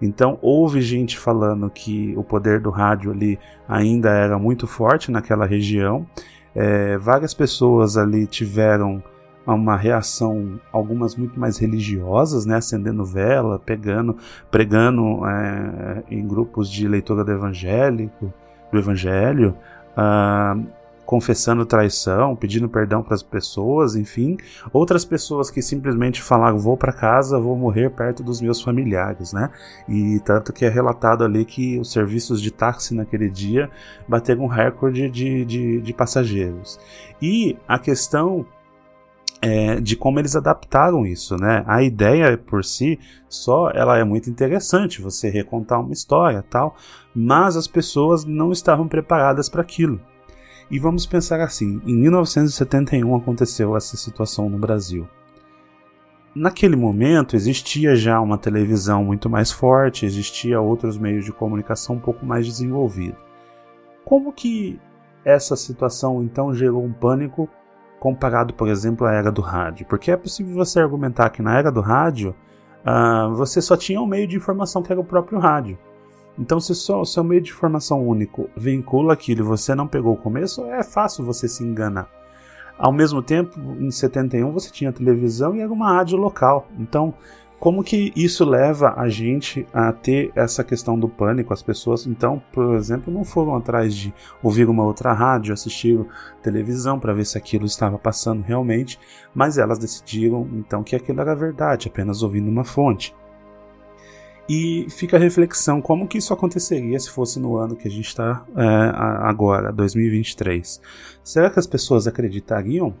Então 0.00 0.38
houve 0.40 0.80
gente 0.80 1.18
falando 1.18 1.68
que 1.68 2.14
o 2.16 2.24
poder 2.24 2.60
do 2.60 2.70
rádio 2.70 3.12
ali 3.12 3.38
ainda 3.68 4.08
era 4.08 4.38
muito 4.38 4.66
forte 4.66 5.10
naquela 5.10 5.44
região. 5.44 6.06
É, 6.54 6.96
várias 6.96 7.34
pessoas 7.34 7.98
ali 7.98 8.26
tiveram 8.26 9.04
uma 9.46 9.76
reação, 9.76 10.58
algumas 10.72 11.14
muito 11.14 11.38
mais 11.38 11.58
religiosas, 11.58 12.46
né, 12.46 12.56
acendendo 12.56 13.04
vela, 13.04 13.58
pegando, 13.58 14.16
pregando 14.50 15.26
é, 15.26 16.04
em 16.10 16.26
grupos 16.26 16.70
de 16.70 16.88
leitura 16.88 17.22
do 17.22 17.32
evangélico, 17.32 18.32
do 18.72 18.78
evangelho, 18.78 19.54
uh, 19.96 20.64
confessando 21.04 21.66
traição, 21.66 22.34
pedindo 22.34 22.68
perdão 22.68 23.02
para 23.02 23.14
as 23.14 23.22
pessoas, 23.22 23.96
enfim. 23.96 24.36
Outras 24.72 25.04
pessoas 25.04 25.50
que 25.50 25.60
simplesmente 25.60 26.22
falaram: 26.22 26.58
vou 26.58 26.76
para 26.76 26.92
casa, 26.92 27.38
vou 27.38 27.56
morrer 27.56 27.90
perto 27.90 28.22
dos 28.22 28.40
meus 28.40 28.62
familiares, 28.62 29.32
né? 29.32 29.50
E 29.88 30.20
tanto 30.20 30.52
que 30.52 30.64
é 30.64 30.68
relatado 30.68 31.24
ali 31.24 31.44
que 31.44 31.78
os 31.78 31.92
serviços 31.92 32.40
de 32.40 32.50
táxi 32.50 32.94
naquele 32.94 33.28
dia 33.28 33.70
bateram 34.08 34.44
um 34.44 34.46
recorde 34.46 35.10
de, 35.10 35.44
de, 35.44 35.80
de 35.80 35.92
passageiros. 35.92 36.80
E 37.20 37.58
a 37.68 37.78
questão 37.78 38.46
é, 39.42 39.80
de 39.80 39.96
como 39.96 40.20
eles 40.20 40.36
adaptaram 40.36 41.04
isso, 41.04 41.36
né? 41.36 41.64
A 41.66 41.82
ideia 41.82 42.38
por 42.38 42.64
si 42.64 42.98
só 43.28 43.70
ela 43.70 43.98
é 43.98 44.04
muito 44.04 44.30
interessante, 44.30 45.02
você 45.02 45.28
recontar 45.28 45.80
uma 45.80 45.92
história, 45.92 46.44
tal, 46.48 46.76
mas 47.12 47.56
as 47.56 47.66
pessoas 47.66 48.24
não 48.24 48.52
estavam 48.52 48.86
preparadas 48.86 49.48
para 49.48 49.60
aquilo. 49.60 50.00
E 50.70 50.78
vamos 50.78 51.04
pensar 51.04 51.40
assim: 51.40 51.82
em 51.84 51.96
1971 51.96 53.16
aconteceu 53.16 53.76
essa 53.76 53.96
situação 53.96 54.48
no 54.48 54.58
Brasil. 54.58 55.08
Naquele 56.34 56.76
momento 56.76 57.34
existia 57.34 57.96
já 57.96 58.20
uma 58.20 58.38
televisão 58.38 59.04
muito 59.04 59.28
mais 59.28 59.50
forte, 59.50 60.06
existia 60.06 60.60
outros 60.60 60.96
meios 60.96 61.24
de 61.24 61.32
comunicação 61.32 61.96
um 61.96 62.00
pouco 62.00 62.24
mais 62.24 62.46
desenvolvidos. 62.46 63.18
Como 64.04 64.32
que 64.32 64.80
essa 65.24 65.56
situação 65.56 66.22
então 66.22 66.54
gerou 66.54 66.82
um 66.82 66.92
pânico 66.92 67.50
comparado, 68.02 68.52
por 68.52 68.66
exemplo, 68.66 69.06
à 69.06 69.12
era 69.12 69.30
do 69.30 69.40
rádio? 69.40 69.86
Porque 69.86 70.10
é 70.10 70.16
possível 70.16 70.56
você 70.56 70.80
argumentar 70.80 71.30
que 71.30 71.40
na 71.40 71.56
era 71.56 71.70
do 71.70 71.80
rádio 71.80 72.34
uh, 72.84 73.32
você 73.36 73.62
só 73.62 73.76
tinha 73.76 74.00
um 74.00 74.06
meio 74.06 74.26
de 74.26 74.36
informação 74.36 74.82
que 74.82 74.90
era 74.90 75.00
o 75.00 75.04
próprio 75.04 75.38
rádio. 75.38 75.78
Então, 76.36 76.58
se 76.58 76.72
o 76.72 77.04
seu 77.04 77.22
meio 77.22 77.40
de 77.40 77.52
informação 77.52 78.04
único 78.04 78.50
vincula 78.56 79.12
aquilo 79.12 79.42
e 79.42 79.44
você 79.44 79.72
não 79.72 79.86
pegou 79.86 80.14
o 80.14 80.16
começo, 80.16 80.64
é 80.66 80.82
fácil 80.82 81.24
você 81.24 81.46
se 81.46 81.62
enganar. 81.62 82.08
Ao 82.76 82.90
mesmo 82.90 83.22
tempo, 83.22 83.56
em 83.78 83.92
71 83.92 84.50
você 84.50 84.68
tinha 84.68 84.92
televisão 84.92 85.54
e 85.54 85.60
era 85.60 85.72
uma 85.72 85.92
rádio 85.92 86.18
local. 86.18 86.66
Então, 86.80 87.14
como 87.62 87.84
que 87.84 88.12
isso 88.16 88.44
leva 88.44 88.92
a 88.96 89.08
gente 89.08 89.64
a 89.72 89.92
ter 89.92 90.32
essa 90.34 90.64
questão 90.64 90.98
do 90.98 91.08
pânico? 91.08 91.54
As 91.54 91.62
pessoas, 91.62 92.08
então, 92.08 92.42
por 92.52 92.74
exemplo, 92.74 93.14
não 93.14 93.22
foram 93.22 93.54
atrás 93.54 93.94
de 93.94 94.12
ouvir 94.42 94.68
uma 94.68 94.82
outra 94.82 95.12
rádio, 95.12 95.54
assistir 95.54 96.04
televisão 96.42 96.98
para 96.98 97.12
ver 97.14 97.24
se 97.24 97.38
aquilo 97.38 97.64
estava 97.64 97.96
passando 97.96 98.42
realmente, 98.42 98.98
mas 99.32 99.58
elas 99.58 99.78
decidiram 99.78 100.48
então 100.54 100.82
que 100.82 100.96
aquilo 100.96 101.20
era 101.20 101.36
verdade, 101.36 101.86
apenas 101.86 102.24
ouvindo 102.24 102.50
uma 102.50 102.64
fonte. 102.64 103.14
E 104.48 104.88
fica 104.90 105.16
a 105.16 105.20
reflexão, 105.20 105.80
como 105.80 106.08
que 106.08 106.18
isso 106.18 106.34
aconteceria 106.34 106.98
se 106.98 107.10
fosse 107.10 107.38
no 107.38 107.56
ano 107.56 107.76
que 107.76 107.86
a 107.86 107.90
gente 107.92 108.08
está 108.08 108.44
é, 108.56 108.92
agora, 109.20 109.70
2023? 109.70 110.80
Será 111.22 111.48
que 111.48 111.60
as 111.60 111.66
pessoas 111.68 112.08
acreditariam 112.08 112.92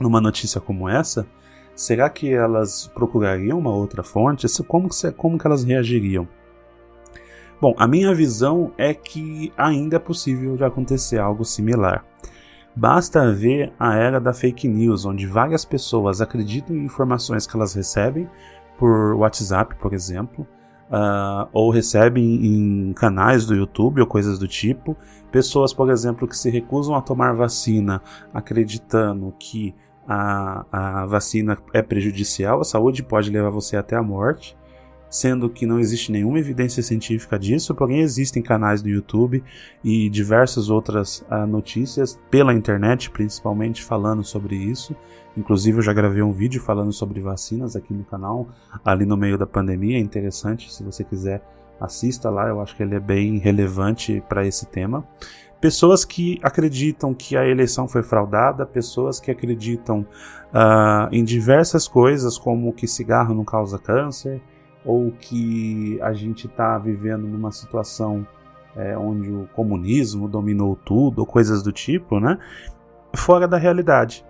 numa 0.00 0.22
notícia 0.22 0.58
como 0.58 0.88
essa? 0.88 1.26
Será 1.74 2.08
que 2.08 2.32
elas 2.32 2.90
procurariam 2.94 3.58
uma 3.58 3.74
outra 3.74 4.02
fonte? 4.02 4.46
Como 4.64 4.88
como 5.16 5.38
que 5.38 5.46
elas 5.46 5.64
reagiriam? 5.64 6.28
Bom, 7.60 7.74
a 7.78 7.86
minha 7.86 8.14
visão 8.14 8.72
é 8.76 8.92
que 8.92 9.52
ainda 9.56 9.96
é 9.96 9.98
possível 9.98 10.56
de 10.56 10.64
acontecer 10.64 11.18
algo 11.18 11.44
similar. 11.44 12.04
Basta 12.76 13.32
ver 13.32 13.72
a 13.78 13.96
era 13.96 14.20
da 14.20 14.32
fake 14.32 14.66
news, 14.66 15.04
onde 15.04 15.26
várias 15.26 15.64
pessoas 15.64 16.20
acreditam 16.20 16.74
em 16.74 16.84
informações 16.84 17.46
que 17.46 17.56
elas 17.56 17.72
recebem 17.72 18.28
por 18.76 19.14
WhatsApp, 19.14 19.76
por 19.76 19.92
exemplo, 19.92 20.46
uh, 20.90 21.48
ou 21.52 21.70
recebem 21.70 22.44
em 22.44 22.92
canais 22.92 23.46
do 23.46 23.54
YouTube 23.54 24.00
ou 24.00 24.06
coisas 24.06 24.38
do 24.38 24.48
tipo. 24.48 24.96
Pessoas, 25.30 25.72
por 25.72 25.88
exemplo, 25.90 26.26
que 26.26 26.36
se 26.36 26.50
recusam 26.50 26.96
a 26.96 27.00
tomar 27.00 27.32
vacina 27.34 28.02
acreditando 28.32 29.32
que 29.38 29.74
a, 30.06 30.66
a 30.70 31.06
vacina 31.06 31.58
é 31.72 31.82
prejudicial 31.82 32.60
à 32.60 32.64
saúde, 32.64 33.02
pode 33.02 33.30
levar 33.30 33.50
você 33.50 33.76
até 33.76 33.96
a 33.96 34.02
morte 34.02 34.56
sendo 35.14 35.48
que 35.48 35.64
não 35.64 35.78
existe 35.78 36.10
nenhuma 36.10 36.40
evidência 36.40 36.82
científica 36.82 37.38
disso, 37.38 37.72
porém 37.72 38.00
existem 38.00 38.42
canais 38.42 38.82
do 38.82 38.88
YouTube 38.88 39.44
e 39.84 40.10
diversas 40.10 40.70
outras 40.70 41.24
uh, 41.30 41.46
notícias 41.46 42.18
pela 42.28 42.52
internet, 42.52 43.08
principalmente 43.10 43.80
falando 43.80 44.24
sobre 44.24 44.56
isso. 44.56 44.94
Inclusive 45.36 45.78
eu 45.78 45.82
já 45.82 45.92
gravei 45.92 46.20
um 46.20 46.32
vídeo 46.32 46.60
falando 46.60 46.92
sobre 46.92 47.20
vacinas 47.20 47.76
aqui 47.76 47.94
no 47.94 48.02
canal, 48.02 48.48
ali 48.84 49.06
no 49.06 49.16
meio 49.16 49.38
da 49.38 49.46
pandemia, 49.46 49.98
é 49.98 50.00
interessante, 50.00 50.74
se 50.74 50.82
você 50.82 51.04
quiser 51.04 51.40
assista 51.80 52.28
lá, 52.28 52.48
eu 52.48 52.60
acho 52.60 52.74
que 52.76 52.82
ele 52.82 52.96
é 52.96 53.00
bem 53.00 53.38
relevante 53.38 54.20
para 54.28 54.44
esse 54.44 54.66
tema. 54.66 55.06
Pessoas 55.64 56.04
que 56.04 56.38
acreditam 56.42 57.14
que 57.14 57.38
a 57.38 57.48
eleição 57.48 57.88
foi 57.88 58.02
fraudada, 58.02 58.66
pessoas 58.66 59.18
que 59.18 59.30
acreditam 59.30 60.00
uh, 60.52 61.08
em 61.10 61.24
diversas 61.24 61.88
coisas, 61.88 62.36
como 62.36 62.70
que 62.70 62.86
cigarro 62.86 63.34
não 63.34 63.46
causa 63.46 63.78
câncer, 63.78 64.42
ou 64.84 65.10
que 65.10 65.98
a 66.02 66.12
gente 66.12 66.48
está 66.48 66.76
vivendo 66.76 67.26
numa 67.26 67.50
situação 67.50 68.26
é, 68.76 68.94
onde 68.98 69.30
o 69.32 69.48
comunismo 69.54 70.28
dominou 70.28 70.76
tudo, 70.76 71.20
ou 71.20 71.26
coisas 71.26 71.62
do 71.62 71.72
tipo, 71.72 72.20
né? 72.20 72.38
Fora 73.16 73.48
da 73.48 73.56
realidade. 73.56 74.22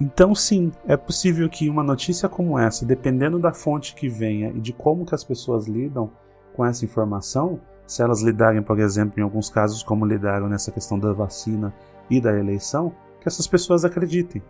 Então, 0.00 0.34
sim, 0.34 0.72
é 0.86 0.96
possível 0.96 1.46
que 1.50 1.68
uma 1.68 1.82
notícia 1.82 2.26
como 2.26 2.58
essa, 2.58 2.86
dependendo 2.86 3.38
da 3.38 3.52
fonte 3.52 3.94
que 3.94 4.08
venha 4.08 4.48
e 4.48 4.60
de 4.62 4.72
como 4.72 5.04
que 5.04 5.14
as 5.14 5.22
pessoas 5.22 5.68
lidam 5.68 6.10
com 6.54 6.64
essa 6.64 6.86
informação, 6.86 7.60
se 7.88 8.02
elas 8.02 8.20
lidarem, 8.22 8.62
por 8.62 8.78
exemplo, 8.78 9.18
em 9.18 9.22
alguns 9.22 9.48
casos, 9.48 9.82
como 9.82 10.04
lidaram 10.04 10.46
nessa 10.46 10.70
questão 10.70 10.98
da 10.98 11.10
vacina 11.12 11.74
e 12.10 12.20
da 12.20 12.38
eleição, 12.38 12.92
que 13.18 13.26
essas 13.26 13.46
pessoas 13.46 13.82
acreditem. 13.82 14.42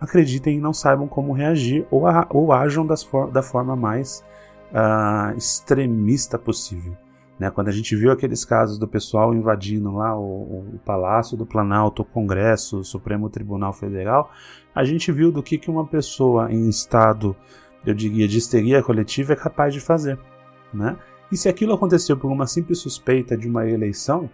Acreditem 0.00 0.56
e 0.56 0.60
não 0.60 0.72
saibam 0.72 1.06
como 1.06 1.34
reagir 1.34 1.86
ou, 1.90 2.06
a, 2.06 2.26
ou 2.30 2.50
ajam 2.50 2.86
for, 2.96 3.30
da 3.30 3.42
forma 3.42 3.76
mais 3.76 4.24
uh, 4.72 5.36
extremista 5.36 6.38
possível. 6.38 6.96
Né? 7.38 7.50
Quando 7.50 7.68
a 7.68 7.72
gente 7.72 7.94
viu 7.94 8.10
aqueles 8.10 8.42
casos 8.42 8.78
do 8.78 8.88
pessoal 8.88 9.34
invadindo 9.34 9.94
lá 9.94 10.18
o, 10.18 10.74
o, 10.74 10.80
Palácio 10.84 11.36
do 11.36 11.44
Planalto, 11.44 12.02
o 12.02 12.04
Congresso, 12.06 12.78
o 12.78 12.84
Supremo 12.84 13.28
Tribunal 13.28 13.74
Federal, 13.74 14.30
a 14.74 14.82
gente 14.82 15.12
viu 15.12 15.30
do 15.30 15.42
que, 15.42 15.58
que 15.58 15.70
uma 15.70 15.86
pessoa 15.86 16.50
em 16.50 16.68
estado, 16.70 17.36
eu 17.84 17.94
diria, 17.94 18.26
de 18.26 18.38
histeria 18.38 18.82
coletiva 18.82 19.34
é 19.34 19.36
capaz 19.36 19.74
de 19.74 19.80
fazer. 19.80 20.18
Né? 20.72 20.96
E 21.30 21.36
se 21.36 21.48
aquilo 21.48 21.74
aconteceu 21.74 22.16
por 22.16 22.30
uma 22.30 22.46
simples 22.46 22.78
suspeita 22.78 23.36
de 23.36 23.48
uma 23.48 23.68
eleição, 23.68 24.30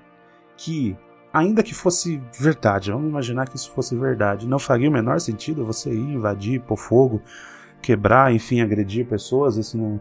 que, 0.57 0.97
ainda 1.33 1.63
que 1.63 1.75
fosse 1.75 2.23
verdade, 2.39 2.93
vamos 2.93 3.09
imaginar 3.09 3.49
que 3.49 3.57
isso 3.57 3.71
fosse 3.73 3.97
verdade, 3.97 4.47
não 4.47 4.59
faria 4.59 4.89
o 4.89 4.93
menor 4.93 5.21
sentido 5.21 5.65
você 5.65 5.93
ir 5.93 6.15
invadir, 6.15 6.61
pôr 6.61 6.77
fogo, 6.77 7.21
quebrar, 7.83 8.33
enfim, 8.33 8.61
agredir 8.61 9.07
pessoas, 9.07 9.57
isso 9.57 9.77
não, 9.77 10.01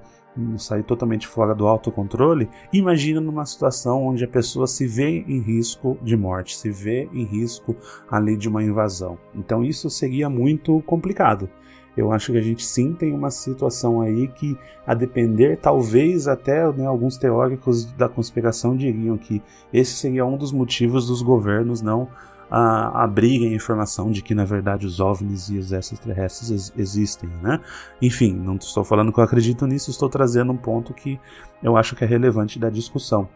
sair 0.57 0.83
totalmente 0.83 1.27
fora 1.27 1.53
do 1.53 1.67
autocontrole, 1.67 2.49
imagina 2.71 3.21
numa 3.21 3.45
situação 3.45 4.05
onde 4.05 4.23
a 4.23 4.27
pessoa 4.27 4.67
se 4.67 4.87
vê 4.87 5.23
em 5.27 5.39
risco 5.39 5.97
de 6.01 6.15
morte, 6.15 6.55
se 6.55 6.71
vê 6.71 7.09
em 7.13 7.23
risco 7.23 7.75
ali 8.09 8.35
de 8.35 8.49
uma 8.49 8.63
invasão. 8.63 9.17
Então 9.35 9.63
isso 9.63 9.89
seria 9.89 10.29
muito 10.29 10.81
complicado. 10.83 11.49
Eu 11.95 12.11
acho 12.11 12.31
que 12.31 12.37
a 12.37 12.41
gente 12.41 12.65
sim 12.65 12.93
tem 12.93 13.13
uma 13.13 13.29
situação 13.29 14.01
aí 14.01 14.27
que, 14.27 14.57
a 14.85 14.93
depender, 14.93 15.57
talvez 15.57 16.27
até 16.27 16.71
né, 16.71 16.85
alguns 16.85 17.17
teóricos 17.17 17.85
da 17.93 18.09
conspiração 18.09 18.75
diriam 18.75 19.17
que 19.17 19.41
esse 19.71 19.93
seria 19.93 20.25
um 20.25 20.37
dos 20.37 20.51
motivos 20.51 21.07
dos 21.07 21.21
governos 21.21 21.81
não 21.81 22.09
a 22.49 23.03
abrirem 23.03 23.53
a 23.53 23.55
informação 23.55 24.11
de 24.11 24.21
que 24.21 24.35
na 24.35 24.45
verdade 24.45 24.85
os 24.85 24.99
OVNIs 24.99 25.49
e 25.49 25.57
os 25.57 25.71
extraterrestres 25.71 26.71
existem, 26.77 27.27
né? 27.41 27.59
Enfim, 27.99 28.31
não 28.31 28.57
estou 28.57 28.83
falando 28.83 29.11
que 29.11 29.19
eu 29.19 29.23
acredito 29.23 29.65
nisso, 29.65 29.89
estou 29.89 30.07
trazendo 30.07 30.51
um 30.51 30.57
ponto 30.57 30.93
que 30.93 31.19
eu 31.63 31.75
acho 31.75 31.95
que 31.95 32.03
é 32.03 32.07
relevante 32.07 32.59
da 32.59 32.69
discussão. 32.69 33.27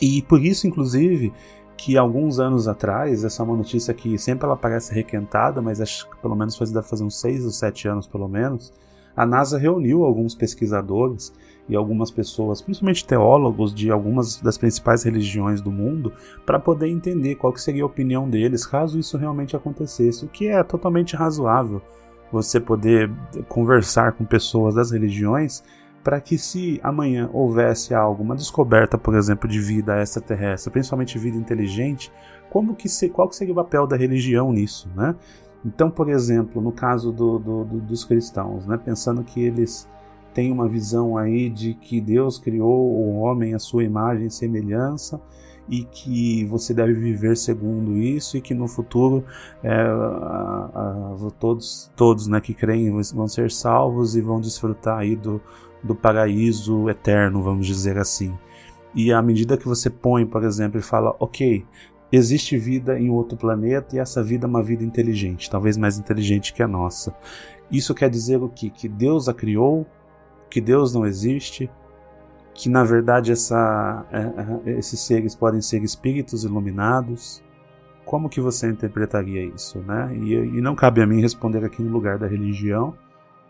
E 0.00 0.22
por 0.22 0.42
isso, 0.42 0.66
inclusive, 0.66 1.30
que 1.76 1.96
alguns 1.96 2.38
anos 2.38 2.68
atrás, 2.68 3.24
essa 3.24 3.42
é 3.42 3.44
uma 3.44 3.56
notícia 3.56 3.92
que 3.92 4.16
sempre 4.18 4.46
ela 4.46 4.56
parece 4.56 4.94
requentada, 4.94 5.60
mas 5.60 5.80
acho 5.80 6.08
que 6.08 6.16
pelo 6.18 6.36
menos 6.36 6.56
faz, 6.56 6.70
deve 6.70 6.86
fazer 6.86 7.04
uns 7.04 7.20
6 7.20 7.44
ou 7.44 7.50
7 7.50 7.88
anos 7.88 8.06
pelo 8.06 8.28
menos, 8.28 8.72
a 9.16 9.24
NASA 9.24 9.58
reuniu 9.58 10.04
alguns 10.04 10.34
pesquisadores 10.34 11.32
e 11.68 11.74
algumas 11.74 12.10
pessoas, 12.10 12.60
principalmente 12.60 13.06
teólogos 13.06 13.74
de 13.74 13.90
algumas 13.90 14.40
das 14.40 14.58
principais 14.58 15.02
religiões 15.02 15.60
do 15.60 15.70
mundo, 15.70 16.12
para 16.44 16.58
poder 16.58 16.88
entender 16.88 17.36
qual 17.36 17.56
seria 17.56 17.82
a 17.82 17.86
opinião 17.86 18.28
deles 18.28 18.66
caso 18.66 18.98
isso 18.98 19.16
realmente 19.16 19.56
acontecesse, 19.56 20.24
o 20.24 20.28
que 20.28 20.48
é 20.48 20.62
totalmente 20.62 21.16
razoável 21.16 21.80
você 22.30 22.58
poder 22.58 23.10
conversar 23.48 24.12
com 24.12 24.24
pessoas 24.24 24.74
das 24.74 24.90
religiões 24.90 25.62
para 26.04 26.20
que 26.20 26.36
se 26.36 26.78
amanhã 26.82 27.30
houvesse 27.32 27.94
algo, 27.94 28.22
uma 28.22 28.36
descoberta, 28.36 28.98
por 28.98 29.14
exemplo, 29.16 29.48
de 29.48 29.58
vida 29.58 30.00
extraterrestre, 30.02 30.70
principalmente 30.70 31.18
vida 31.18 31.38
inteligente, 31.38 32.12
como 32.50 32.74
que 32.74 32.90
se, 32.90 33.08
qual 33.08 33.26
que 33.26 33.34
seria 33.34 33.54
o 33.54 33.56
papel 33.56 33.86
da 33.86 33.96
religião 33.96 34.52
nisso, 34.52 34.88
né? 34.94 35.16
Então, 35.64 35.90
por 35.90 36.10
exemplo, 36.10 36.60
no 36.60 36.70
caso 36.70 37.10
do, 37.10 37.38
do, 37.38 37.64
do, 37.64 37.80
dos 37.80 38.04
cristãos, 38.04 38.66
né, 38.66 38.76
pensando 38.76 39.24
que 39.24 39.42
eles 39.42 39.88
têm 40.34 40.52
uma 40.52 40.68
visão 40.68 41.16
aí 41.16 41.48
de 41.48 41.72
que 41.72 42.02
Deus 42.02 42.38
criou 42.38 42.92
o 42.92 43.20
homem 43.20 43.54
à 43.54 43.58
sua 43.58 43.82
imagem 43.82 44.26
e 44.26 44.30
semelhança 44.30 45.18
e 45.66 45.84
que 45.84 46.44
você 46.44 46.74
deve 46.74 46.92
viver 46.92 47.34
segundo 47.36 47.96
isso 47.96 48.36
e 48.36 48.42
que 48.42 48.52
no 48.52 48.68
futuro 48.68 49.24
é, 49.62 49.72
a, 49.72 51.14
a, 51.14 51.30
todos, 51.38 51.90
todos 51.96 52.26
né, 52.26 52.42
que 52.42 52.52
creem 52.52 52.90
vão 53.14 53.26
ser 53.26 53.50
salvos 53.50 54.14
e 54.14 54.20
vão 54.20 54.40
desfrutar 54.40 54.98
aí 54.98 55.16
do, 55.16 55.40
do 55.84 55.94
paraíso 55.94 56.88
eterno, 56.88 57.42
vamos 57.42 57.66
dizer 57.66 57.98
assim. 57.98 58.36
E 58.94 59.12
à 59.12 59.20
medida 59.20 59.56
que 59.56 59.68
você 59.68 59.90
põe, 59.90 60.24
por 60.24 60.42
exemplo, 60.42 60.80
e 60.80 60.82
fala, 60.82 61.14
ok, 61.20 61.64
existe 62.10 62.56
vida 62.56 62.98
em 62.98 63.10
outro 63.10 63.36
planeta 63.36 63.94
e 63.94 63.98
essa 63.98 64.22
vida 64.22 64.46
é 64.46 64.48
uma 64.48 64.62
vida 64.62 64.82
inteligente, 64.82 65.50
talvez 65.50 65.76
mais 65.76 65.98
inteligente 65.98 66.54
que 66.54 66.62
a 66.62 66.68
nossa. 66.68 67.14
Isso 67.70 67.94
quer 67.94 68.08
dizer 68.08 68.42
o 68.42 68.48
quê? 68.48 68.70
Que 68.70 68.88
Deus 68.88 69.28
a 69.28 69.34
criou, 69.34 69.86
que 70.48 70.60
Deus 70.60 70.94
não 70.94 71.04
existe, 71.04 71.70
que 72.54 72.68
na 72.68 72.84
verdade 72.84 73.32
essa, 73.32 74.06
é, 74.12 74.70
é, 74.70 74.78
esses 74.78 75.00
seres 75.00 75.34
podem 75.34 75.60
ser 75.60 75.82
espíritos 75.82 76.44
iluminados. 76.44 77.42
Como 78.04 78.28
que 78.28 78.40
você 78.40 78.68
interpretaria 78.68 79.42
isso, 79.44 79.78
né? 79.80 80.14
E, 80.14 80.34
e 80.34 80.60
não 80.60 80.74
cabe 80.74 81.02
a 81.02 81.06
mim 81.06 81.20
responder 81.20 81.64
aqui 81.64 81.82
no 81.82 81.90
lugar 81.90 82.18
da 82.18 82.26
religião, 82.26 82.94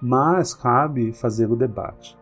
mas 0.01 0.55
cabe 0.55 1.13
fazer 1.13 1.51
o 1.51 1.57
debate. 1.57 2.17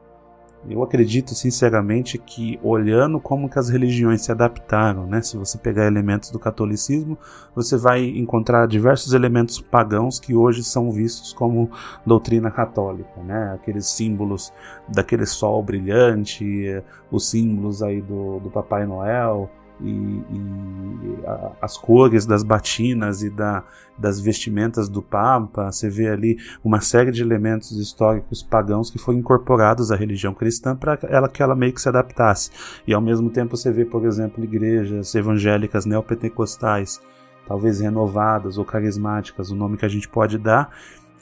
Eu 0.69 0.83
acredito 0.83 1.35
sinceramente 1.35 2.19
que 2.19 2.59
olhando 2.63 3.19
como 3.19 3.49
que 3.49 3.59
as 3.59 3.69
religiões 3.69 4.23
se 4.23 4.31
adaptaram, 4.31 5.07
né? 5.07 5.21
Se 5.21 5.37
você 5.37 5.59
pegar 5.59 5.87
elementos 5.87 6.31
do 6.31 6.39
catolicismo, 6.39 7.19
você 7.55 7.77
vai 7.77 8.05
encontrar 8.05 8.69
diversos 8.69 9.13
elementos 9.13 9.61
pagãos 9.61 10.21
que 10.21 10.37
hoje 10.37 10.63
são 10.63 10.93
vistos 10.93 11.33
como 11.33 11.69
doutrina 12.07 12.49
católica, 12.49 13.21
né? 13.25 13.53
Aqueles 13.55 13.87
símbolos 13.87 14.53
daquele 14.89 15.27
sol 15.27 15.61
brilhante, 15.65 16.81
os 17.11 17.29
símbolos 17.29 17.83
aí 17.83 18.01
do, 18.01 18.39
do 18.39 18.49
Papai 18.49 18.87
Noel, 18.87 19.51
e, 19.83 20.23
e 20.31 21.27
a, 21.27 21.53
as 21.61 21.77
cores 21.77 22.27
das 22.27 22.43
batinas 22.43 23.23
e 23.23 23.31
da, 23.31 23.65
das 23.97 24.21
vestimentas 24.21 24.89
do 24.89 25.03
Papa, 25.03 25.71
você 25.71 25.89
vê 25.89 26.09
ali 26.09 26.39
uma 26.65 26.81
série 26.81 27.11
de 27.11 27.23
elementos 27.23 27.73
históricos 27.73 28.43
pagãos 28.43 28.91
que 28.91 28.99
foram 28.99 29.19
incorporados 29.19 29.91
à 29.91 29.97
religião 29.97 30.35
cristã 30.35 30.77
para 30.77 30.99
ela 31.09 31.29
que 31.29 31.43
ela 31.43 31.55
meio 31.55 31.73
que 31.73 31.81
se 31.81 31.89
adaptasse. 31.89 32.51
E 32.87 32.93
ao 32.93 33.01
mesmo 33.01 33.31
tempo 33.31 33.57
você 33.57 33.71
vê, 33.71 33.85
por 33.85 34.05
exemplo, 34.05 34.43
igrejas 34.43 35.15
evangélicas 35.15 35.87
neopentecostais, 35.87 37.01
talvez 37.47 37.81
renovadas 37.81 38.59
ou 38.59 38.65
carismáticas, 38.65 39.51
o 39.51 39.57
nome 39.57 39.77
que 39.77 39.85
a 39.85 39.89
gente 39.89 40.09
pode 40.09 40.39
dar, 40.39 40.71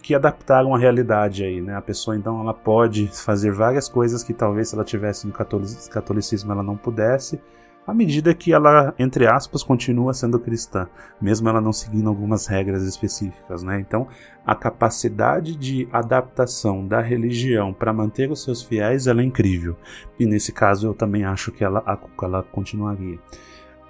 que 0.03 0.15
adaptaram 0.15 0.75
a 0.75 0.79
realidade 0.79 1.45
aí, 1.45 1.61
né? 1.61 1.77
A 1.77 1.83
pessoa 1.83 2.17
então 2.17 2.41
ela 2.41 2.55
pode 2.55 3.09
fazer 3.09 3.53
várias 3.53 3.89
coisas 3.89 4.23
que 4.23 4.33
talvez 4.33 4.69
se 4.69 4.75
ela 4.75 4.85
tivesse 4.85 5.27
no 5.27 5.33
catolicismo 5.33 6.53
ela 6.53 6.63
não 6.63 6.77
pudesse, 6.77 7.41
à 7.87 7.95
medida 7.95 8.35
que 8.35 8.53
ela, 8.53 8.95
entre 8.99 9.27
aspas, 9.27 9.63
continua 9.63 10.15
sendo 10.15 10.39
cristã, 10.39 10.89
mesmo 11.21 11.49
ela 11.49 11.61
não 11.61 11.73
seguindo 11.73 12.09
algumas 12.09 12.47
regras 12.47 12.83
específicas, 12.83 13.63
né? 13.63 13.81
Então, 13.81 14.07
a 14.47 14.55
capacidade 14.55 15.57
de 15.57 15.89
adaptação 15.93 16.87
da 16.87 17.01
religião 17.01 17.73
para 17.73 17.93
manter 17.93 18.31
os 18.31 18.43
seus 18.43 18.63
fiéis 18.63 19.07
é 19.07 19.13
incrível. 19.13 19.77
E 20.19 20.27
nesse 20.27 20.53
caso 20.53 20.87
eu 20.89 20.95
também 20.95 21.25
acho 21.25 21.51
que 21.51 21.65
ela, 21.65 21.83
ela 22.23 22.43
continuaria. 22.43 23.19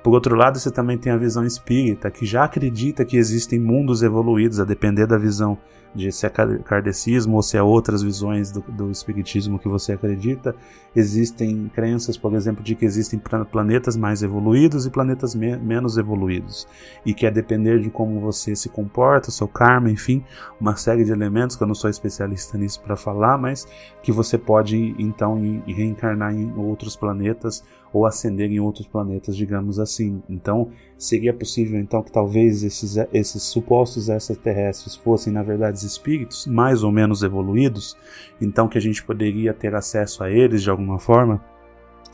Por 0.03 0.15
outro 0.15 0.35
lado, 0.35 0.59
você 0.59 0.71
também 0.71 0.97
tem 0.97 1.13
a 1.13 1.17
visão 1.17 1.45
espírita, 1.45 2.11
que 2.11 2.25
já 2.25 2.45
acredita 2.45 3.05
que 3.05 3.17
existem 3.17 3.59
mundos 3.59 4.03
evoluídos, 4.03 4.59
a 4.59 4.65
depender 4.65 5.07
da 5.07 5.19
visão 5.19 5.59
de 5.95 6.13
se 6.13 6.25
é 6.25 6.31
kardecismo 6.31 7.37
ou 7.37 7.43
se 7.43 7.57
é 7.57 7.63
outras 7.63 8.03
visões 8.03 8.53
do, 8.53 8.61
do 8.61 8.91
espiritismo 8.91 9.59
que 9.59 9.69
você 9.69 9.93
acredita. 9.93 10.55
Existem 10.95 11.71
crenças, 11.75 12.17
por 12.17 12.33
exemplo, 12.35 12.63
de 12.63 12.75
que 12.75 12.85
existem 12.85 13.21
planetas 13.51 13.97
mais 13.97 14.23
evoluídos 14.23 14.87
e 14.87 14.91
planetas 14.91 15.35
me 15.35 15.57
menos 15.57 15.97
evoluídos, 15.97 16.67
e 17.05 17.13
que 17.13 17.27
a 17.27 17.31
depender 17.31 17.81
de 17.81 17.91
como 17.91 18.21
você 18.21 18.55
se 18.55 18.69
comporta, 18.69 19.31
seu 19.31 19.49
karma, 19.49 19.91
enfim, 19.91 20.25
uma 20.61 20.77
série 20.77 21.05
de 21.05 21.13
elementos 21.13 21.57
que 21.57 21.63
eu 21.63 21.69
não 21.69 21.75
sou 21.75 21.91
especialista 21.91 22.57
nisso 22.57 22.81
para 22.81 22.97
falar, 22.97 23.37
mas 23.37 23.67
que 24.03 24.13
você 24.13 24.39
pode 24.39 24.95
então 24.99 25.41
reencarnar 25.67 26.35
em 26.35 26.53
outros 26.57 26.97
planetas 26.97 27.65
ou 27.93 28.07
ascender 28.07 28.51
em 28.51 28.61
outros 28.61 28.87
planetas, 28.87 29.37
digamos 29.37 29.79
assim. 29.79 30.23
Então, 30.29 30.71
seria 30.97 31.33
possível 31.33 31.79
então 31.81 32.03
que 32.03 32.13
talvez 32.13 32.63
esses, 32.63 32.97
esses 33.13 33.43
supostos 33.43 34.09
extraterrestres 34.09 34.95
fossem 34.95 35.33
na 35.33 35.43
verdade 35.43 35.85
espíritos 35.85 36.47
mais 36.47 36.83
ou 36.83 36.93
menos 36.93 37.23
evoluídos, 37.23 37.97
então 38.41 38.69
que 38.69 38.79
a 38.79 38.81
gente 38.81 39.03
poderia 39.03 39.53
ter 39.53 39.75
acesso 39.75 40.23
a 40.23 40.31
eles 40.31 40.63
de 40.63 40.71
alguma 40.71 40.99
forma. 40.99 41.43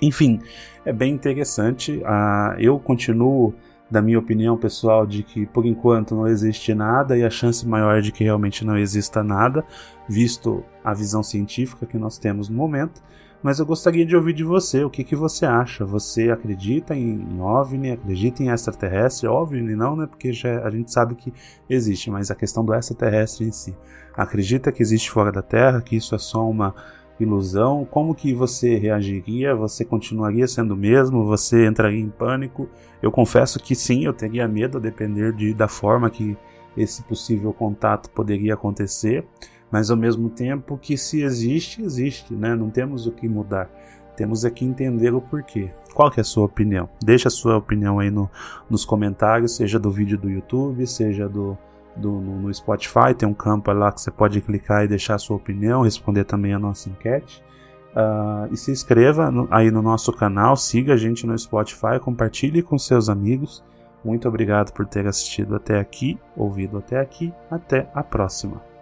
Enfim, 0.00 0.40
é 0.84 0.92
bem 0.92 1.14
interessante. 1.14 1.92
Uh, 1.98 2.58
eu 2.58 2.78
continuo 2.78 3.54
da 3.90 4.02
minha 4.02 4.18
opinião 4.18 4.56
pessoal 4.56 5.06
de 5.06 5.22
que 5.22 5.46
por 5.46 5.64
enquanto 5.64 6.14
não 6.14 6.26
existe 6.26 6.74
nada 6.74 7.16
e 7.16 7.24
a 7.24 7.30
chance 7.30 7.66
maior 7.66 8.02
de 8.02 8.10
que 8.10 8.24
realmente 8.24 8.64
não 8.64 8.76
exista 8.76 9.22
nada, 9.22 9.64
visto 10.08 10.62
a 10.84 10.92
visão 10.92 11.22
científica 11.22 11.86
que 11.86 11.96
nós 11.96 12.18
temos 12.18 12.48
no 12.48 12.56
momento 12.56 13.00
mas 13.46 13.60
eu 13.60 13.64
gostaria 13.64 14.04
de 14.04 14.16
ouvir 14.16 14.32
de 14.32 14.42
você. 14.42 14.82
O 14.82 14.90
que, 14.90 15.04
que 15.04 15.14
você 15.14 15.46
acha? 15.46 15.84
Você 15.84 16.32
acredita 16.32 16.96
em, 16.96 17.40
OVNI? 17.40 17.92
Acredita 17.92 18.42
em 18.42 18.48
extraterrestre? 18.48 19.28
OVNI 19.28 19.76
não, 19.76 19.94
né? 19.94 20.04
Porque 20.04 20.32
já, 20.32 20.66
a 20.66 20.68
gente 20.68 20.92
sabe 20.92 21.14
que 21.14 21.32
existe, 21.70 22.10
mas 22.10 22.28
a 22.28 22.34
questão 22.34 22.64
do 22.64 22.74
extraterrestre 22.74 23.46
em 23.46 23.52
si. 23.52 23.72
Acredita 24.16 24.72
que 24.72 24.82
existe 24.82 25.08
fora 25.12 25.30
da 25.30 25.42
Terra? 25.42 25.80
Que 25.80 25.94
isso 25.94 26.12
é 26.12 26.18
só 26.18 26.44
uma 26.50 26.74
ilusão, 27.20 27.86
como 27.88 28.16
que 28.16 28.34
você 28.34 28.74
reagiria? 28.78 29.54
Você 29.54 29.84
continuaria 29.84 30.48
sendo 30.48 30.74
o 30.74 30.76
mesmo? 30.76 31.24
Você 31.26 31.68
entraria 31.68 32.00
em 32.00 32.10
pânico? 32.10 32.68
Eu 33.00 33.12
confesso 33.12 33.60
que 33.60 33.76
sim, 33.76 34.04
eu 34.04 34.12
teria 34.12 34.48
medo 34.48 34.78
a 34.78 34.80
depender 34.80 35.32
de, 35.32 35.54
da 35.54 35.68
forma 35.68 36.10
que 36.10 36.36
esse 36.76 37.00
possível 37.04 37.52
contato 37.52 38.10
poderia 38.10 38.54
acontecer, 38.54 39.24
mas 39.70 39.90
ao 39.90 39.96
mesmo 39.96 40.28
tempo 40.28 40.78
que 40.78 40.96
se 40.96 41.22
existe, 41.22 41.82
existe, 41.82 42.34
né? 42.34 42.54
Não 42.54 42.70
temos 42.70 43.06
o 43.06 43.12
que 43.12 43.28
mudar. 43.28 43.68
Temos 44.16 44.44
aqui 44.44 44.64
entender 44.64 45.12
o 45.12 45.20
porquê. 45.20 45.70
Qual 45.94 46.10
que 46.10 46.20
é 46.20 46.22
a 46.22 46.24
sua 46.24 46.44
opinião? 46.44 46.88
Deixa 47.02 47.28
a 47.28 47.30
sua 47.30 47.56
opinião 47.56 47.98
aí 47.98 48.10
no, 48.10 48.30
nos 48.68 48.84
comentários, 48.84 49.56
seja 49.56 49.78
do 49.78 49.90
vídeo 49.90 50.16
do 50.16 50.30
YouTube, 50.30 50.86
seja 50.86 51.28
do, 51.28 51.56
do 51.96 52.12
no, 52.12 52.40
no, 52.42 52.54
Spotify. 52.54 53.14
Tem 53.16 53.28
um 53.28 53.34
campo 53.34 53.70
lá 53.72 53.92
que 53.92 54.00
você 54.00 54.10
pode 54.10 54.40
clicar 54.40 54.84
e 54.84 54.88
deixar 54.88 55.16
a 55.16 55.18
sua 55.18 55.36
opinião, 55.36 55.82
responder 55.82 56.24
também 56.24 56.54
a 56.54 56.58
nossa 56.58 56.88
enquete. 56.88 57.44
Uh, 57.92 58.52
e 58.52 58.56
se 58.56 58.70
inscreva 58.70 59.30
no, 59.30 59.48
aí 59.50 59.70
no 59.70 59.80
nosso 59.80 60.12
canal, 60.12 60.54
siga 60.54 60.92
a 60.92 60.96
gente 60.98 61.26
no 61.26 61.36
Spotify, 61.38 61.98
compartilhe 61.98 62.62
com 62.62 62.78
seus 62.78 63.08
amigos. 63.08 63.64
Muito 64.04 64.28
obrigado 64.28 64.72
por 64.72 64.86
ter 64.86 65.06
assistido 65.06 65.56
até 65.56 65.80
aqui, 65.80 66.18
ouvido 66.36 66.78
até 66.78 67.00
aqui. 67.00 67.32
Até 67.50 67.90
a 67.94 68.02
próxima. 68.02 68.75